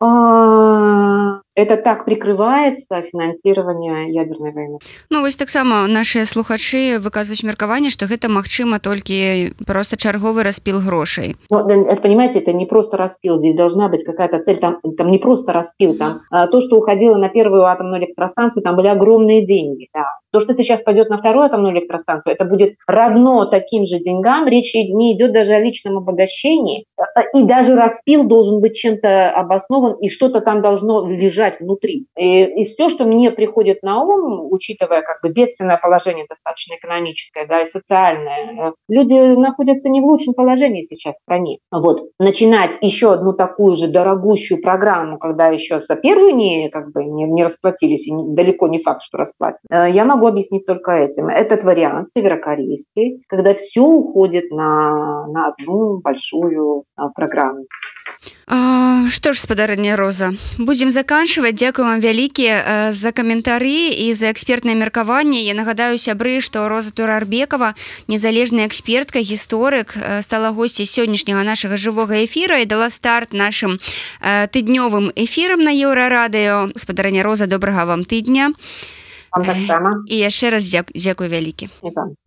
это 0.00 1.76
так 1.76 2.04
прикрывается 2.04 3.02
финансирование 3.02 4.12
ядерной 4.14 4.52
войны 4.52 4.78
Ну 5.10 5.20
вось 5.22 5.34
таксама 5.34 5.86
наши 5.88 6.24
слухачы 6.24 6.98
выказваюць 7.00 7.42
меркаванне 7.42 7.90
что 7.90 8.06
гэта 8.06 8.28
магчыма 8.28 8.78
толькі 8.78 9.54
просто 9.66 9.96
чарговы 9.96 10.44
распіл 10.44 10.78
грошай 10.80 11.34
Но, 11.50 11.66
это, 11.68 12.00
понимаете 12.00 12.38
это 12.38 12.52
не 12.52 12.66
просто 12.66 12.96
распил 12.96 13.38
здесь 13.38 13.56
должна 13.56 13.88
быть 13.88 14.04
какая-то 14.04 14.38
цель 14.38 14.58
там 14.58 14.78
там 14.96 15.10
не 15.10 15.18
просто 15.18 15.52
распил 15.52 15.98
там 15.98 16.22
а, 16.30 16.46
то 16.46 16.60
что 16.60 16.76
уходило 16.78 17.16
на 17.16 17.28
первую 17.28 17.64
атомную 17.64 18.04
электростанцию 18.04 18.62
там 18.62 18.76
были 18.76 18.86
огромные 18.86 19.44
деньги 19.44 19.88
да. 19.92 20.17
То 20.32 20.40
что 20.40 20.54
сейчас 20.54 20.80
пойдет 20.82 21.08
на 21.10 21.18
вторую 21.18 21.44
атомную 21.44 21.74
электростанцию 21.74 22.34
это 22.34 22.44
будет 22.44 22.74
равно 22.86 23.44
таким 23.46 23.84
же 23.84 23.98
деньгам 23.98 24.46
речь 24.46 24.74
не 24.74 25.16
идет 25.16 25.32
даже 25.32 25.52
о 25.52 25.60
личном 25.60 25.98
обогащении 25.98 26.84
и 27.34 27.42
даже 27.42 27.74
распил 27.74 28.24
должен 28.24 28.60
быть 28.60 28.76
чем-то 28.76 29.30
обоснован 29.30 29.94
и 30.00 30.08
что-то 30.08 30.40
там 30.40 30.62
должно 30.62 31.06
лежать 31.06 31.60
внутри. 31.60 32.06
И, 32.16 32.44
и 32.44 32.64
все, 32.66 32.88
что 32.88 33.04
мне 33.04 33.30
приходит 33.30 33.82
на 33.82 34.02
ум, 34.02 34.48
учитывая 34.50 35.02
как 35.02 35.20
бы 35.22 35.30
бедственное 35.30 35.76
положение 35.76 36.26
достаточно 36.28 36.74
экономическое, 36.74 37.46
да, 37.46 37.62
и 37.62 37.66
социальное, 37.66 38.72
люди 38.88 39.36
находятся 39.36 39.88
не 39.88 40.00
в 40.00 40.04
лучшем 40.04 40.34
положении 40.34 40.82
сейчас 40.82 41.16
в 41.16 41.22
стране. 41.22 41.58
Вот. 41.70 42.02
Начинать 42.18 42.72
еще 42.80 43.12
одну 43.12 43.32
такую 43.32 43.76
же 43.76 43.88
дорогущую 43.88 44.60
программу, 44.60 45.18
когда 45.18 45.48
еще 45.48 45.80
за 45.80 45.96
первую 45.96 46.34
не, 46.34 46.68
как 46.70 46.92
бы, 46.92 47.04
не, 47.04 47.24
не 47.24 47.44
расплатились, 47.44 48.06
и 48.06 48.12
далеко 48.12 48.68
не 48.68 48.78
факт, 48.78 49.02
что 49.02 49.18
расплатят, 49.18 49.60
э, 49.70 49.90
я 49.90 50.04
могу 50.04 50.17
объяснить 50.26 50.66
только 50.66 50.92
этим. 50.92 51.28
Этот 51.28 51.64
вариант 51.64 52.10
северокорейский, 52.10 53.22
когда 53.28 53.54
все 53.54 53.80
уходит 53.80 54.50
на, 54.50 55.26
на 55.28 55.48
одну 55.48 56.00
большую 56.00 56.84
а, 56.96 57.08
программу. 57.08 57.64
Што 59.08 59.32
ж 59.32 59.40
спадарня 59.40 59.96
роза 59.96 60.32
будзем 60.58 60.88
заканчваць 60.88 61.54
дзякую 61.54 61.86
вам 61.86 62.00
вялікія 62.00 62.90
за 62.92 63.12
каментары 63.12 63.92
і 63.92 64.12
за 64.16 64.32
экспертнае 64.32 64.74
меркаванне 64.74 65.44
я 65.44 65.54
нагадаю 65.54 66.00
сябры 66.00 66.40
што 66.40 66.66
роза 66.72 66.90
турарбекова 66.90 67.74
незалежная 68.08 68.66
экспертка 68.66 69.20
гісторык 69.20 69.94
стала 70.24 70.50
госцей 70.56 70.88
сённяшняга 70.88 71.44
нашага 71.44 71.76
жывога 71.76 72.24
эфіра 72.24 72.58
і 72.64 72.66
дала 72.66 72.90
старт 72.90 73.32
нашим 73.32 73.78
тыднёвым 74.24 75.12
эфірам 75.14 75.60
на 75.60 75.70
еўрарадыё 75.70 76.72
спадарня 76.76 77.22
роза 77.22 77.46
добрага 77.46 77.84
вам 77.84 78.04
тыдня 78.08 78.50
і 78.50 79.07
яшчэ 80.30 80.50
раз 80.50 80.64
дзякую 80.94 81.28
вялікі 81.28 81.68